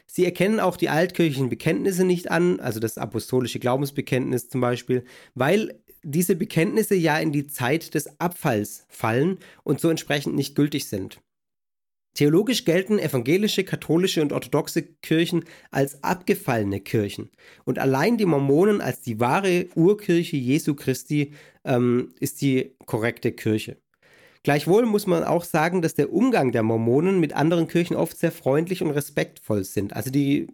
[0.07, 5.05] Sie erkennen auch die altkirchlichen Bekenntnisse nicht an, also das apostolische Glaubensbekenntnis zum Beispiel,
[5.35, 10.89] weil diese Bekenntnisse ja in die Zeit des Abfalls fallen und so entsprechend nicht gültig
[10.89, 11.21] sind.
[12.15, 17.31] Theologisch gelten evangelische, katholische und orthodoxe Kirchen als abgefallene Kirchen.
[17.65, 21.35] Und allein die Mormonen als die wahre Urkirche Jesu Christi
[21.65, 23.77] ähm, ist die korrekte Kirche.
[24.47, 28.31] Gleichwohl muss man auch sagen, dass der Umgang der Mormonen mit anderen Kirchen oft sehr
[28.31, 29.97] freundlich und respektvoll sind.
[29.97, 30.47] Also die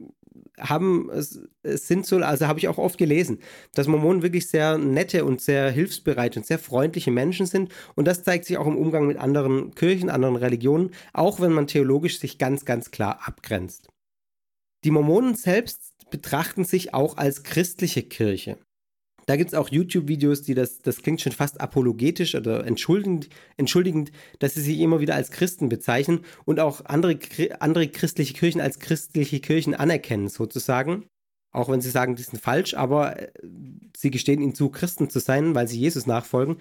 [0.59, 3.41] haben, es, sind so, also habe ich auch oft gelesen,
[3.75, 7.71] dass Mormonen wirklich sehr nette und sehr hilfsbereite und sehr freundliche Menschen sind.
[7.95, 11.67] Und das zeigt sich auch im Umgang mit anderen Kirchen, anderen Religionen, auch wenn man
[11.67, 13.89] theologisch sich ganz, ganz klar abgrenzt.
[14.85, 18.57] Die Mormonen selbst betrachten sich auch als christliche Kirche.
[19.27, 24.11] Da gibt es auch YouTube-Videos, die das, das klingt schon fast apologetisch oder entschuldigend, entschuldigend,
[24.41, 27.19] dass sie sich immer wieder als Christen bezeichnen und auch andere,
[27.61, 31.07] andere christliche Kirchen als christliche Kirchen anerkennen, sozusagen.
[31.53, 33.31] Auch wenn sie sagen, die sind falsch, aber äh,
[33.97, 36.57] sie gestehen ihnen zu, Christen zu sein, weil sie Jesus nachfolgen.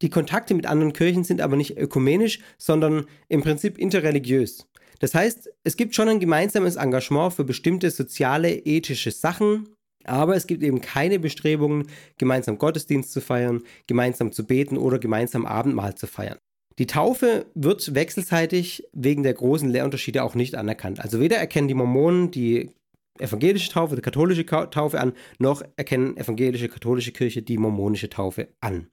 [0.00, 4.66] Die Kontakte mit anderen Kirchen sind aber nicht ökumenisch, sondern im Prinzip interreligiös.
[4.98, 9.68] Das heißt, es gibt schon ein gemeinsames Engagement für bestimmte soziale, ethische Sachen,
[10.04, 11.88] aber es gibt eben keine Bestrebungen,
[12.18, 16.38] gemeinsam Gottesdienst zu feiern, gemeinsam zu beten oder gemeinsam Abendmahl zu feiern.
[16.78, 21.00] Die Taufe wird wechselseitig wegen der großen Lehrunterschiede auch nicht anerkannt.
[21.00, 22.70] Also weder erkennen die Mormonen die
[23.18, 28.88] evangelische Taufe, die katholische Taufe an, noch erkennen evangelische katholische Kirche die mormonische Taufe an.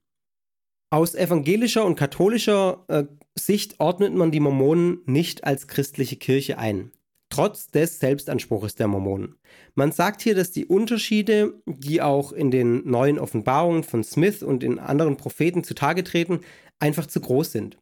[0.92, 3.04] Aus evangelischer und katholischer äh,
[3.38, 6.90] Sicht ordnet man die Mormonen nicht als christliche Kirche ein
[7.30, 9.36] trotz des Selbstanspruches der Mormonen.
[9.74, 14.62] Man sagt hier, dass die Unterschiede, die auch in den neuen Offenbarungen von Smith und
[14.62, 16.40] in anderen Propheten zutage treten,
[16.78, 17.78] einfach zu groß sind.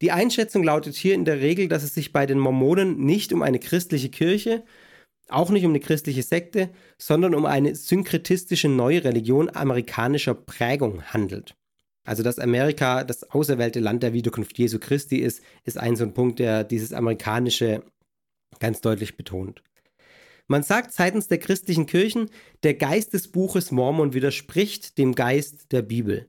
[0.00, 3.42] Die Einschätzung lautet hier in der Regel, dass es sich bei den Mormonen nicht um
[3.42, 4.64] eine christliche Kirche,
[5.28, 11.56] auch nicht um eine christliche Sekte, sondern um eine synkretistische neue Religion amerikanischer Prägung handelt.
[12.06, 16.12] Also, dass Amerika das auserwählte Land der Wiederkunft Jesu Christi ist, ist ein so ein
[16.12, 17.82] Punkt, der dieses amerikanische
[18.60, 19.62] ganz deutlich betont.
[20.46, 22.30] Man sagt seitens der christlichen Kirchen,
[22.62, 26.28] der Geist des Buches Mormon widerspricht dem Geist der Bibel.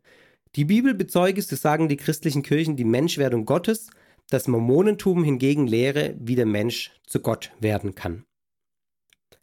[0.55, 3.89] Die Bibel bezeuge, so sagen die christlichen Kirchen, die Menschwerdung Gottes,
[4.29, 8.23] das Mormonentum hingegen lehre, wie der Mensch zu Gott werden kann.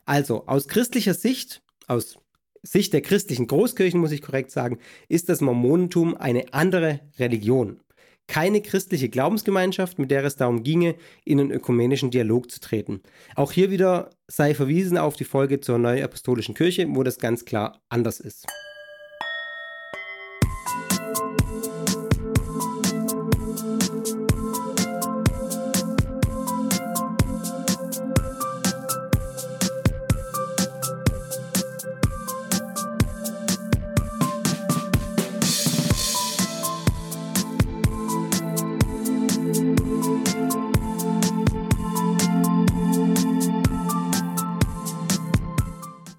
[0.07, 2.18] Also, aus christlicher Sicht, aus
[2.62, 4.78] Sicht der christlichen Großkirchen muss ich korrekt sagen,
[5.09, 7.80] ist das Mormonentum eine andere Religion
[8.27, 10.95] keine christliche Glaubensgemeinschaft, mit der es darum ginge,
[11.25, 13.03] in einen ökumenischen Dialog zu treten.
[13.37, 17.81] Auch hier wieder sei verwiesen auf die Folge zur Neuapostolischen Kirche, wo das ganz klar
[17.89, 18.47] anders ist.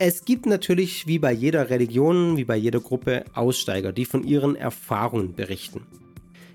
[0.05, 4.57] Es gibt natürlich wie bei jeder Religion, wie bei jeder Gruppe Aussteiger, die von ihren
[4.57, 5.87] Erfahrungen berichten.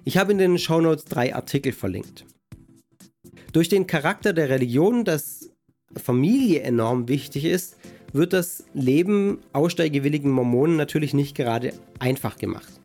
[0.04, 2.26] Ich habe in den Shownotes drei Artikel verlinkt.
[3.54, 5.50] Durch den Charakter der Religion, dass
[5.96, 7.78] Familie enorm wichtig ist,
[8.12, 12.82] wird das Leben aussteigewilligen Mormonen natürlich nicht gerade einfach gemacht.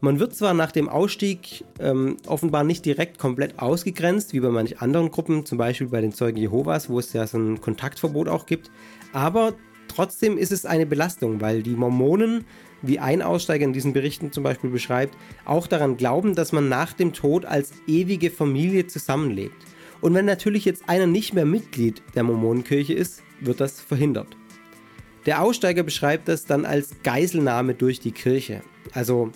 [0.00, 4.78] Man wird zwar nach dem Ausstieg ähm, offenbar nicht direkt komplett ausgegrenzt, wie bei manchen
[4.78, 8.46] anderen Gruppen, zum Beispiel bei den Zeugen Jehovas, wo es ja so ein Kontaktverbot auch
[8.46, 8.70] gibt,
[9.12, 9.54] aber
[9.88, 12.44] Trotzdem ist es eine Belastung, weil die Mormonen,
[12.82, 16.92] wie ein Aussteiger in diesen Berichten zum Beispiel beschreibt, auch daran glauben, dass man nach
[16.92, 19.56] dem Tod als ewige Familie zusammenlebt.
[20.00, 24.36] Und wenn natürlich jetzt einer nicht mehr Mitglied der Mormonenkirche ist, wird das verhindert.
[25.26, 28.60] Der Aussteiger beschreibt das dann als Geiselnahme durch die Kirche.
[28.92, 29.30] Also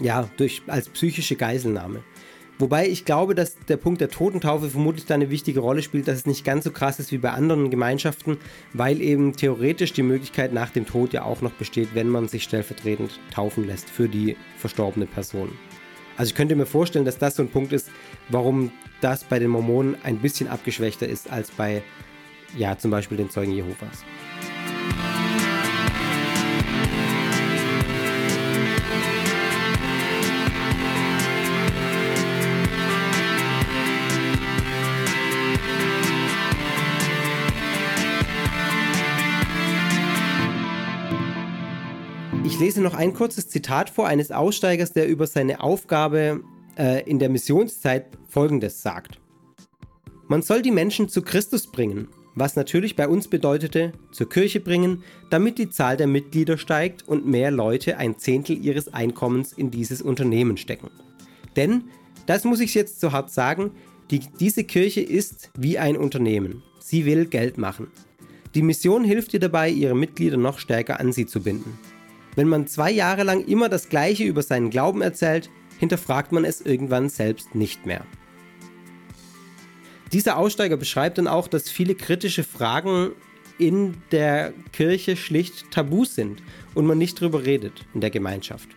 [0.00, 2.02] ja, durch, als psychische Geiselnahme.
[2.58, 6.18] Wobei ich glaube, dass der Punkt der Totentaufe vermutlich da eine wichtige Rolle spielt, dass
[6.20, 8.38] es nicht ganz so krass ist wie bei anderen Gemeinschaften,
[8.72, 12.44] weil eben theoretisch die Möglichkeit nach dem Tod ja auch noch besteht, wenn man sich
[12.44, 15.50] stellvertretend taufen lässt für die verstorbene Person.
[16.16, 17.90] Also ich könnte mir vorstellen, dass das so ein Punkt ist,
[18.30, 21.82] warum das bei den Mormonen ein bisschen abgeschwächter ist als bei,
[22.56, 24.02] ja, zum Beispiel den Zeugen Jehovas.
[42.56, 46.40] Ich lese noch ein kurzes Zitat vor eines Aussteigers, der über seine Aufgabe
[46.78, 49.20] äh, in der Missionszeit Folgendes sagt.
[50.26, 55.04] Man soll die Menschen zu Christus bringen, was natürlich bei uns bedeutete, zur Kirche bringen,
[55.28, 60.00] damit die Zahl der Mitglieder steigt und mehr Leute ein Zehntel ihres Einkommens in dieses
[60.00, 60.88] Unternehmen stecken.
[61.56, 61.84] Denn,
[62.24, 63.72] das muss ich jetzt so hart sagen,
[64.10, 66.62] die, diese Kirche ist wie ein Unternehmen.
[66.78, 67.88] Sie will Geld machen.
[68.54, 71.78] Die Mission hilft ihr dabei, ihre Mitglieder noch stärker an sie zu binden.
[72.36, 76.60] Wenn man zwei Jahre lang immer das Gleiche über seinen Glauben erzählt, hinterfragt man es
[76.60, 78.04] irgendwann selbst nicht mehr.
[80.12, 83.12] Dieser Aussteiger beschreibt dann auch, dass viele kritische Fragen
[83.58, 86.42] in der Kirche schlicht Tabus sind
[86.74, 88.68] und man nicht drüber redet in der Gemeinschaft.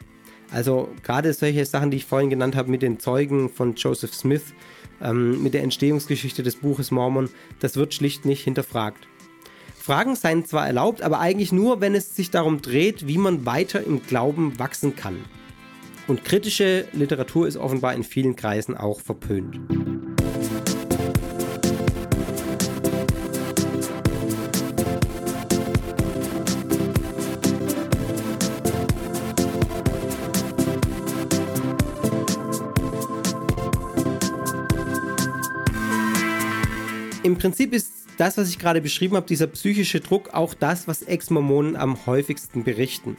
[0.51, 4.53] Also gerade solche Sachen, die ich vorhin genannt habe mit den Zeugen von Joseph Smith,
[5.01, 7.29] ähm, mit der Entstehungsgeschichte des Buches Mormon,
[7.59, 9.08] das wird schlicht nicht hinterfragt.
[9.79, 13.81] Fragen seien zwar erlaubt, aber eigentlich nur, wenn es sich darum dreht, wie man weiter
[13.81, 15.23] im Glauben wachsen kann.
[16.07, 19.57] Und kritische Literatur ist offenbar in vielen Kreisen auch verpönt.
[37.23, 41.03] Im Prinzip ist das, was ich gerade beschrieben habe, dieser psychische Druck, auch das, was
[41.03, 43.15] Ex-Mormonen am häufigsten berichten.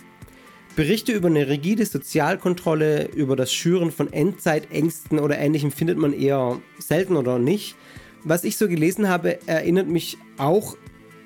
[0.77, 6.61] Berichte über eine rigide Sozialkontrolle, über das Schüren von Endzeitängsten oder ähnlichem findet man eher
[6.79, 7.77] selten oder nicht.
[8.25, 10.77] Was ich so gelesen habe, erinnert mich auch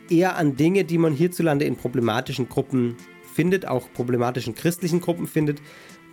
[0.08, 2.96] eher an Dinge, die man hierzulande in problematischen Gruppen
[3.34, 5.60] findet, auch problematischen christlichen Gruppen findet,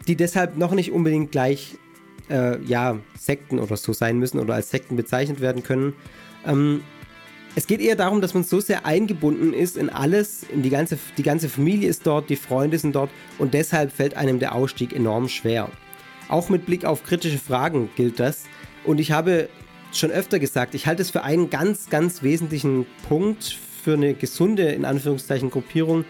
[0.07, 1.77] die deshalb noch nicht unbedingt gleich
[2.29, 5.93] äh, ja, Sekten oder so sein müssen oder als Sekten bezeichnet werden können.
[6.45, 6.81] Ähm,
[7.55, 10.97] es geht eher darum, dass man so sehr eingebunden ist in alles, in die ganze,
[11.17, 14.95] die ganze Familie ist dort, die Freunde sind dort und deshalb fällt einem der Ausstieg
[14.95, 15.69] enorm schwer.
[16.29, 18.45] Auch mit Blick auf kritische Fragen gilt das.
[18.85, 19.49] Und ich habe
[19.91, 24.71] schon öfter gesagt, ich halte es für einen ganz, ganz wesentlichen Punkt für eine gesunde,
[24.71, 26.05] in Anführungszeichen, Gruppierung,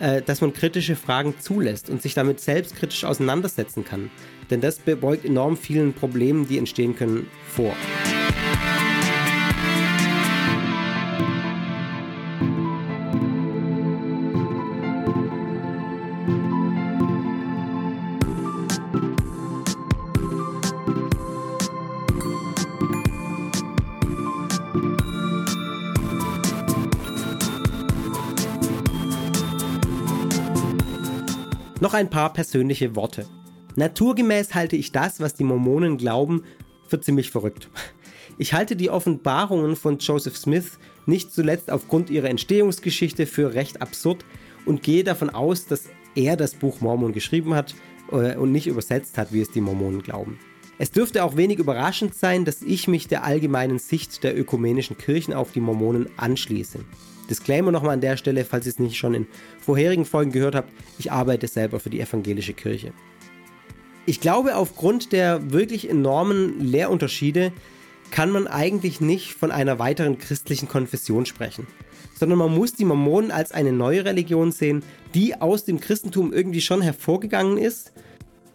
[0.00, 4.10] äh, dass man kritische Fragen zulässt und sich damit selbstkritisch auseinandersetzen kann.
[4.48, 7.74] Denn das beugt enorm vielen Problemen, die entstehen können, vor.
[31.96, 33.26] Ein paar persönliche Worte.
[33.74, 36.42] Naturgemäß halte ich das, was die Mormonen glauben,
[36.86, 37.68] für ziemlich verrückt.
[38.38, 44.26] Ich halte die Offenbarungen von Joseph Smith nicht zuletzt aufgrund ihrer Entstehungsgeschichte für recht absurd
[44.66, 45.84] und gehe davon aus, dass
[46.14, 47.74] er das Buch Mormon geschrieben hat
[48.12, 50.38] äh, und nicht übersetzt hat, wie es die Mormonen glauben.
[50.78, 55.32] Es dürfte auch wenig überraschend sein, dass ich mich der allgemeinen Sicht der ökumenischen Kirchen
[55.32, 56.80] auf die Mormonen anschließe.
[57.28, 59.26] Disclaimer nochmal an der Stelle, falls ihr es nicht schon in
[59.60, 62.92] vorherigen Folgen gehört habt, ich arbeite selber für die evangelische Kirche.
[64.06, 67.52] Ich glaube, aufgrund der wirklich enormen Lehrunterschiede
[68.10, 71.66] kann man eigentlich nicht von einer weiteren christlichen Konfession sprechen,
[72.14, 76.60] sondern man muss die Mormonen als eine neue Religion sehen, die aus dem Christentum irgendwie
[76.60, 77.92] schon hervorgegangen ist,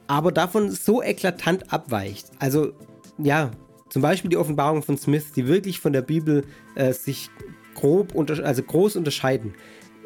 [0.07, 2.27] aber davon so eklatant abweicht.
[2.39, 2.71] Also
[3.17, 3.51] ja,
[3.89, 6.45] zum Beispiel die Offenbarung von Smith, die wirklich von der Bibel
[6.75, 7.29] äh, sich
[7.75, 9.53] grob, also groß unterscheiden.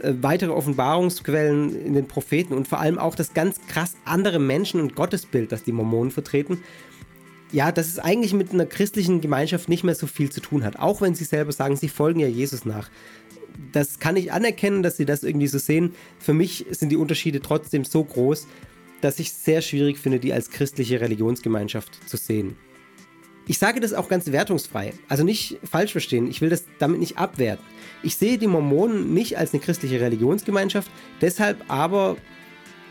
[0.01, 4.81] Äh, weitere Offenbarungsquellen in den Propheten und vor allem auch das ganz krass andere Menschen-
[4.81, 6.61] und Gottesbild, das die Mormonen vertreten.
[7.51, 10.79] Ja, dass es eigentlich mit einer christlichen Gemeinschaft nicht mehr so viel zu tun hat.
[10.79, 12.89] Auch wenn sie selber sagen, sie folgen ja Jesus nach.
[13.71, 15.93] Das kann ich anerkennen, dass sie das irgendwie so sehen.
[16.19, 18.47] Für mich sind die Unterschiede trotzdem so groß,
[18.99, 22.57] dass ich es sehr schwierig finde, die als christliche Religionsgemeinschaft zu sehen.
[23.47, 27.17] Ich sage das auch ganz wertungsfrei, also nicht falsch verstehen, ich will das damit nicht
[27.17, 27.63] abwerten.
[28.01, 30.89] Ich sehe die Mormonen nicht als eine christliche Religionsgemeinschaft,
[31.21, 32.17] deshalb aber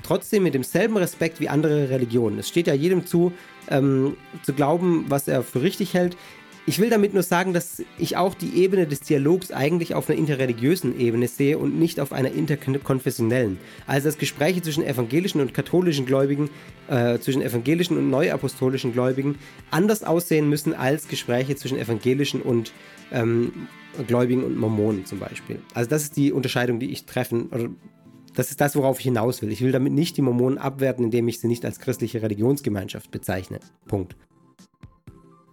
[0.05, 2.39] trotzdem mit demselben Respekt wie andere Religionen.
[2.39, 3.33] Es steht ja jedem zu,
[3.69, 6.17] ähm, zu glauben, was er für richtig hält.
[6.67, 10.19] Ich will damit nur sagen, dass ich auch die Ebene des Dialogs eigentlich auf einer
[10.19, 13.59] interreligiösen Ebene sehe und nicht auf einer interkonfessionellen.
[13.87, 16.49] Also dass Gespräche zwischen evangelischen und katholischen Gläubigen,
[16.89, 19.39] äh, zwischen evangelischen und neuapostolischen Gläubigen
[19.71, 22.73] anders aussehen müssen als Gespräche zwischen evangelischen und
[23.13, 23.69] ähm,
[24.07, 25.59] Gläubigen und Mormonen zum Beispiel.
[25.75, 27.69] Also das ist die Unterscheidung, die ich treffen, oder
[28.35, 29.53] das ist das, worauf ich hinaus will.
[29.53, 33.61] Ich will damit nicht die Mormonen abwerten, indem ich sie nicht als christliche Religionsgemeinschaft bezeichne.
[33.87, 34.17] Punkt.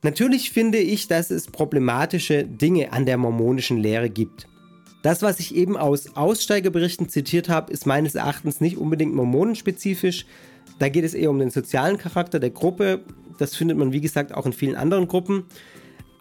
[0.03, 4.47] Natürlich finde ich, dass es problematische Dinge an der mormonischen Lehre gibt.
[5.03, 10.25] Das, was ich eben aus Aussteigerberichten zitiert habe, ist meines Erachtens nicht unbedingt mormonenspezifisch.
[10.79, 13.01] Da geht es eher um den sozialen Charakter der Gruppe.
[13.37, 15.45] Das findet man, wie gesagt, auch in vielen anderen Gruppen.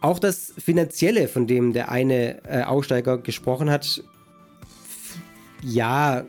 [0.01, 4.03] Auch das Finanzielle, von dem der eine äh, Aussteiger gesprochen hat,
[5.63, 6.25] ja,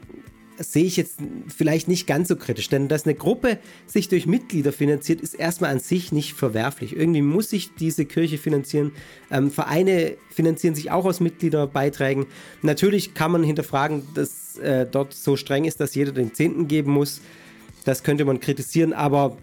[0.57, 4.71] sehe ich jetzt vielleicht nicht ganz so kritisch, denn dass eine Gruppe sich durch Mitglieder
[4.71, 6.95] finanziert, ist erstmal an sich nicht verwerflich.
[6.95, 8.91] Irgendwie muss sich diese Kirche finanzieren.
[9.31, 12.25] Ähm, Vereine finanzieren sich auch aus Mitgliederbeiträgen.
[12.61, 16.91] Natürlich kann man hinterfragen, dass äh, dort so streng ist, dass jeder den Zehnten geben
[16.91, 17.21] muss.
[17.85, 19.37] Das könnte man kritisieren, aber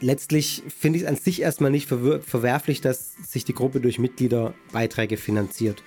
[0.00, 5.16] letztlich finde ich es an sich erstmal nicht verwerflich, dass sich die Gruppe durch Mitgliederbeiträge
[5.16, 5.82] finanziert.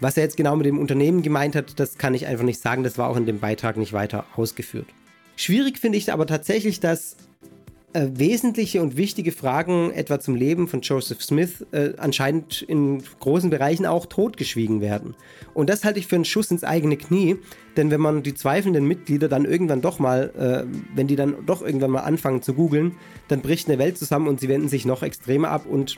[0.00, 2.82] Was er jetzt genau mit dem Unternehmen gemeint hat, das kann ich einfach nicht sagen.
[2.82, 4.86] Das war auch in dem Beitrag nicht weiter ausgeführt.
[5.36, 7.16] Schwierig finde ich aber tatsächlich, dass
[7.96, 13.48] äh, wesentliche und wichtige Fragen etwa zum Leben von Joseph Smith äh, anscheinend in großen
[13.48, 15.14] Bereichen auch totgeschwiegen werden.
[15.54, 17.36] Und das halte ich für einen Schuss ins eigene Knie,
[17.78, 21.62] denn wenn man die zweifelnden Mitglieder dann irgendwann doch mal, äh, wenn die dann doch
[21.62, 22.96] irgendwann mal anfangen zu googeln,
[23.28, 25.96] dann bricht eine Welt zusammen und sie wenden sich noch extremer ab und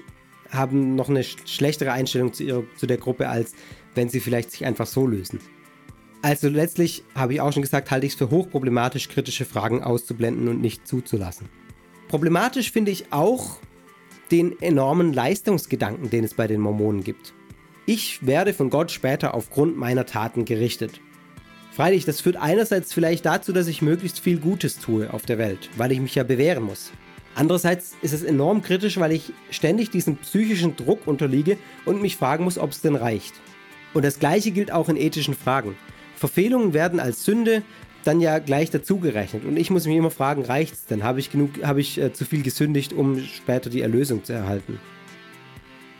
[0.50, 3.54] haben noch eine schlechtere Einstellung zu, ihrer, zu der Gruppe, als
[3.94, 5.40] wenn sie vielleicht sich einfach so lösen.
[6.20, 10.48] Also letztlich, habe ich auch schon gesagt, halte ich es für hochproblematisch, kritische Fragen auszublenden
[10.48, 11.48] und nicht zuzulassen.
[12.08, 13.58] Problematisch finde ich auch
[14.30, 17.34] den enormen Leistungsgedanken, den es bei den Mormonen gibt.
[17.86, 21.00] Ich werde von Gott später aufgrund meiner Taten gerichtet.
[21.70, 25.70] Freilich, das führt einerseits vielleicht dazu, dass ich möglichst viel Gutes tue auf der Welt,
[25.76, 26.90] weil ich mich ja bewähren muss.
[27.34, 32.42] Andererseits ist es enorm kritisch, weil ich ständig diesem psychischen Druck unterliege und mich fragen
[32.42, 33.34] muss, ob es denn reicht.
[33.94, 35.76] Und das gleiche gilt auch in ethischen Fragen.
[36.16, 37.62] Verfehlungen werden als Sünde
[38.04, 39.44] dann ja gleich dazugerechnet.
[39.44, 41.04] Und ich muss mich immer fragen, reicht es denn?
[41.04, 44.78] Habe ich genug, habe ich äh, zu viel gesündigt, um später die Erlösung zu erhalten?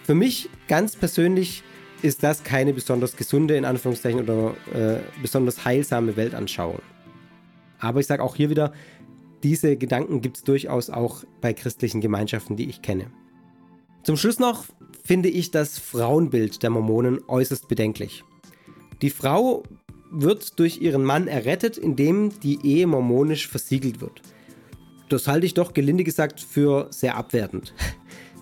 [0.04, 1.62] Für mich ganz persönlich
[2.00, 6.80] ist das keine besonders gesunde, in Anführungszeichen, oder äh, besonders heilsame Weltanschauung.
[7.78, 8.72] Aber ich sage auch hier wieder,
[9.42, 13.10] diese Gedanken gibt es durchaus auch bei christlichen Gemeinschaften, die ich kenne.
[14.02, 14.64] Zum Schluss noch
[15.04, 18.24] finde ich das Frauenbild der Mormonen äußerst bedenklich.
[19.02, 19.62] Die Frau
[20.10, 24.22] wird durch ihren Mann errettet, indem die Ehe mormonisch versiegelt wird.
[25.08, 27.74] Das halte ich doch gelinde gesagt für sehr abwertend.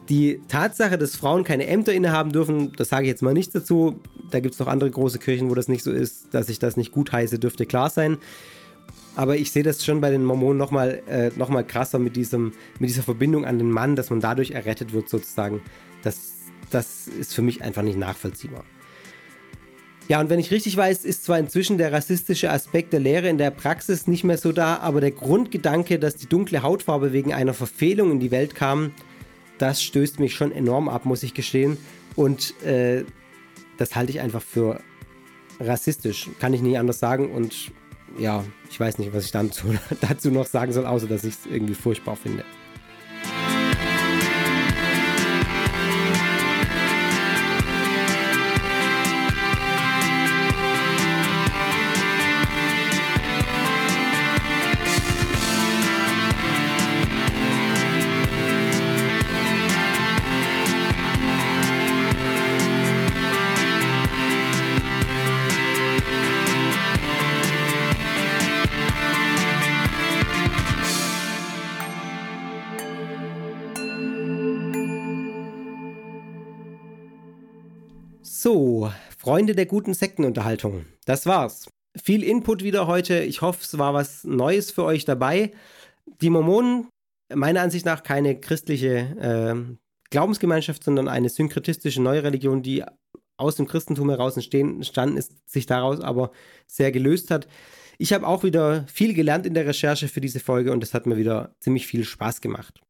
[0.08, 4.00] Die Tatsache, dass Frauen keine Ämter innehaben dürfen, das sage ich jetzt mal nichts dazu.
[4.30, 6.32] Da gibt es noch andere große Kirchen, wo das nicht so ist.
[6.32, 8.18] Dass ich das nicht gut heiße, dürfte klar sein.
[9.14, 12.90] Aber ich sehe das schon bei den Mormonen nochmal äh, noch krasser mit, diesem, mit
[12.90, 15.62] dieser Verbindung an den Mann, dass man dadurch errettet wird sozusagen.
[16.02, 16.34] Das,
[16.70, 18.64] das ist für mich einfach nicht nachvollziehbar.
[20.08, 23.38] Ja, und wenn ich richtig weiß, ist zwar inzwischen der rassistische Aspekt der Lehre in
[23.38, 27.54] der Praxis nicht mehr so da, aber der Grundgedanke, dass die dunkle Hautfarbe wegen einer
[27.54, 28.92] Verfehlung in die Welt kam,
[29.58, 31.76] das stößt mich schon enorm ab, muss ich gestehen.
[32.14, 33.04] Und äh,
[33.78, 34.80] das halte ich einfach für
[35.58, 37.30] rassistisch, kann ich nicht anders sagen.
[37.30, 37.72] Und
[38.18, 41.46] ja, ich weiß nicht, was ich dazu, dazu noch sagen soll, außer dass ich es
[41.46, 42.44] irgendwie furchtbar finde.
[79.26, 81.68] Freunde der guten Sektenunterhaltung, das war's.
[82.00, 83.24] Viel Input wieder heute.
[83.24, 85.52] Ich hoffe, es war was Neues für euch dabei.
[86.20, 86.86] Die Mormonen,
[87.34, 89.76] meiner Ansicht nach keine christliche äh,
[90.10, 92.84] Glaubensgemeinschaft, sondern eine synkretistische neue Religion, die
[93.36, 96.30] aus dem Christentum heraus entstanden ist, sich daraus aber
[96.68, 97.48] sehr gelöst hat.
[97.98, 101.06] Ich habe auch wieder viel gelernt in der Recherche für diese Folge und es hat
[101.06, 102.80] mir wieder ziemlich viel Spaß gemacht.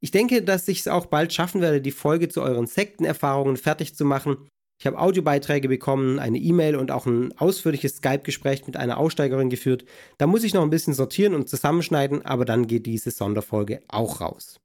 [0.00, 3.94] Ich denke, dass ich es auch bald schaffen werde, die Folge zu euren Sektenerfahrungen fertig
[3.94, 4.48] zu machen.
[4.80, 9.84] Ich habe Audiobeiträge bekommen, eine E-Mail und auch ein ausführliches Skype-Gespräch mit einer Aussteigerin geführt.
[10.18, 14.20] Da muss ich noch ein bisschen sortieren und zusammenschneiden, aber dann geht diese Sonderfolge auch
[14.20, 14.60] raus.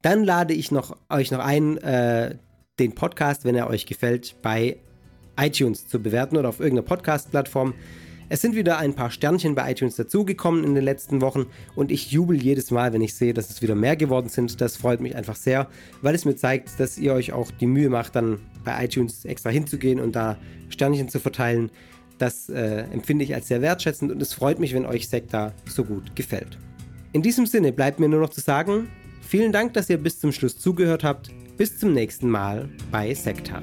[0.00, 2.38] Dann lade ich noch, euch noch ein, äh,
[2.78, 4.78] den Podcast, wenn er euch gefällt, bei
[5.38, 7.74] iTunes zu bewerten oder auf irgendeiner Podcast-Plattform.
[8.30, 12.12] Es sind wieder ein paar Sternchen bei iTunes dazugekommen in den letzten Wochen und ich
[12.12, 14.60] jubel jedes Mal, wenn ich sehe, dass es wieder mehr geworden sind.
[14.60, 15.68] Das freut mich einfach sehr,
[16.02, 19.48] weil es mir zeigt, dass ihr euch auch die Mühe macht, dann bei iTunes extra
[19.48, 20.36] hinzugehen und da
[20.68, 21.70] Sternchen zu verteilen.
[22.18, 25.84] Das äh, empfinde ich als sehr wertschätzend und es freut mich, wenn euch Sekta so
[25.84, 26.58] gut gefällt.
[27.12, 28.88] In diesem Sinne bleibt mir nur noch zu sagen,
[29.22, 31.30] vielen Dank, dass ihr bis zum Schluss zugehört habt.
[31.56, 33.62] Bis zum nächsten Mal bei Sekta.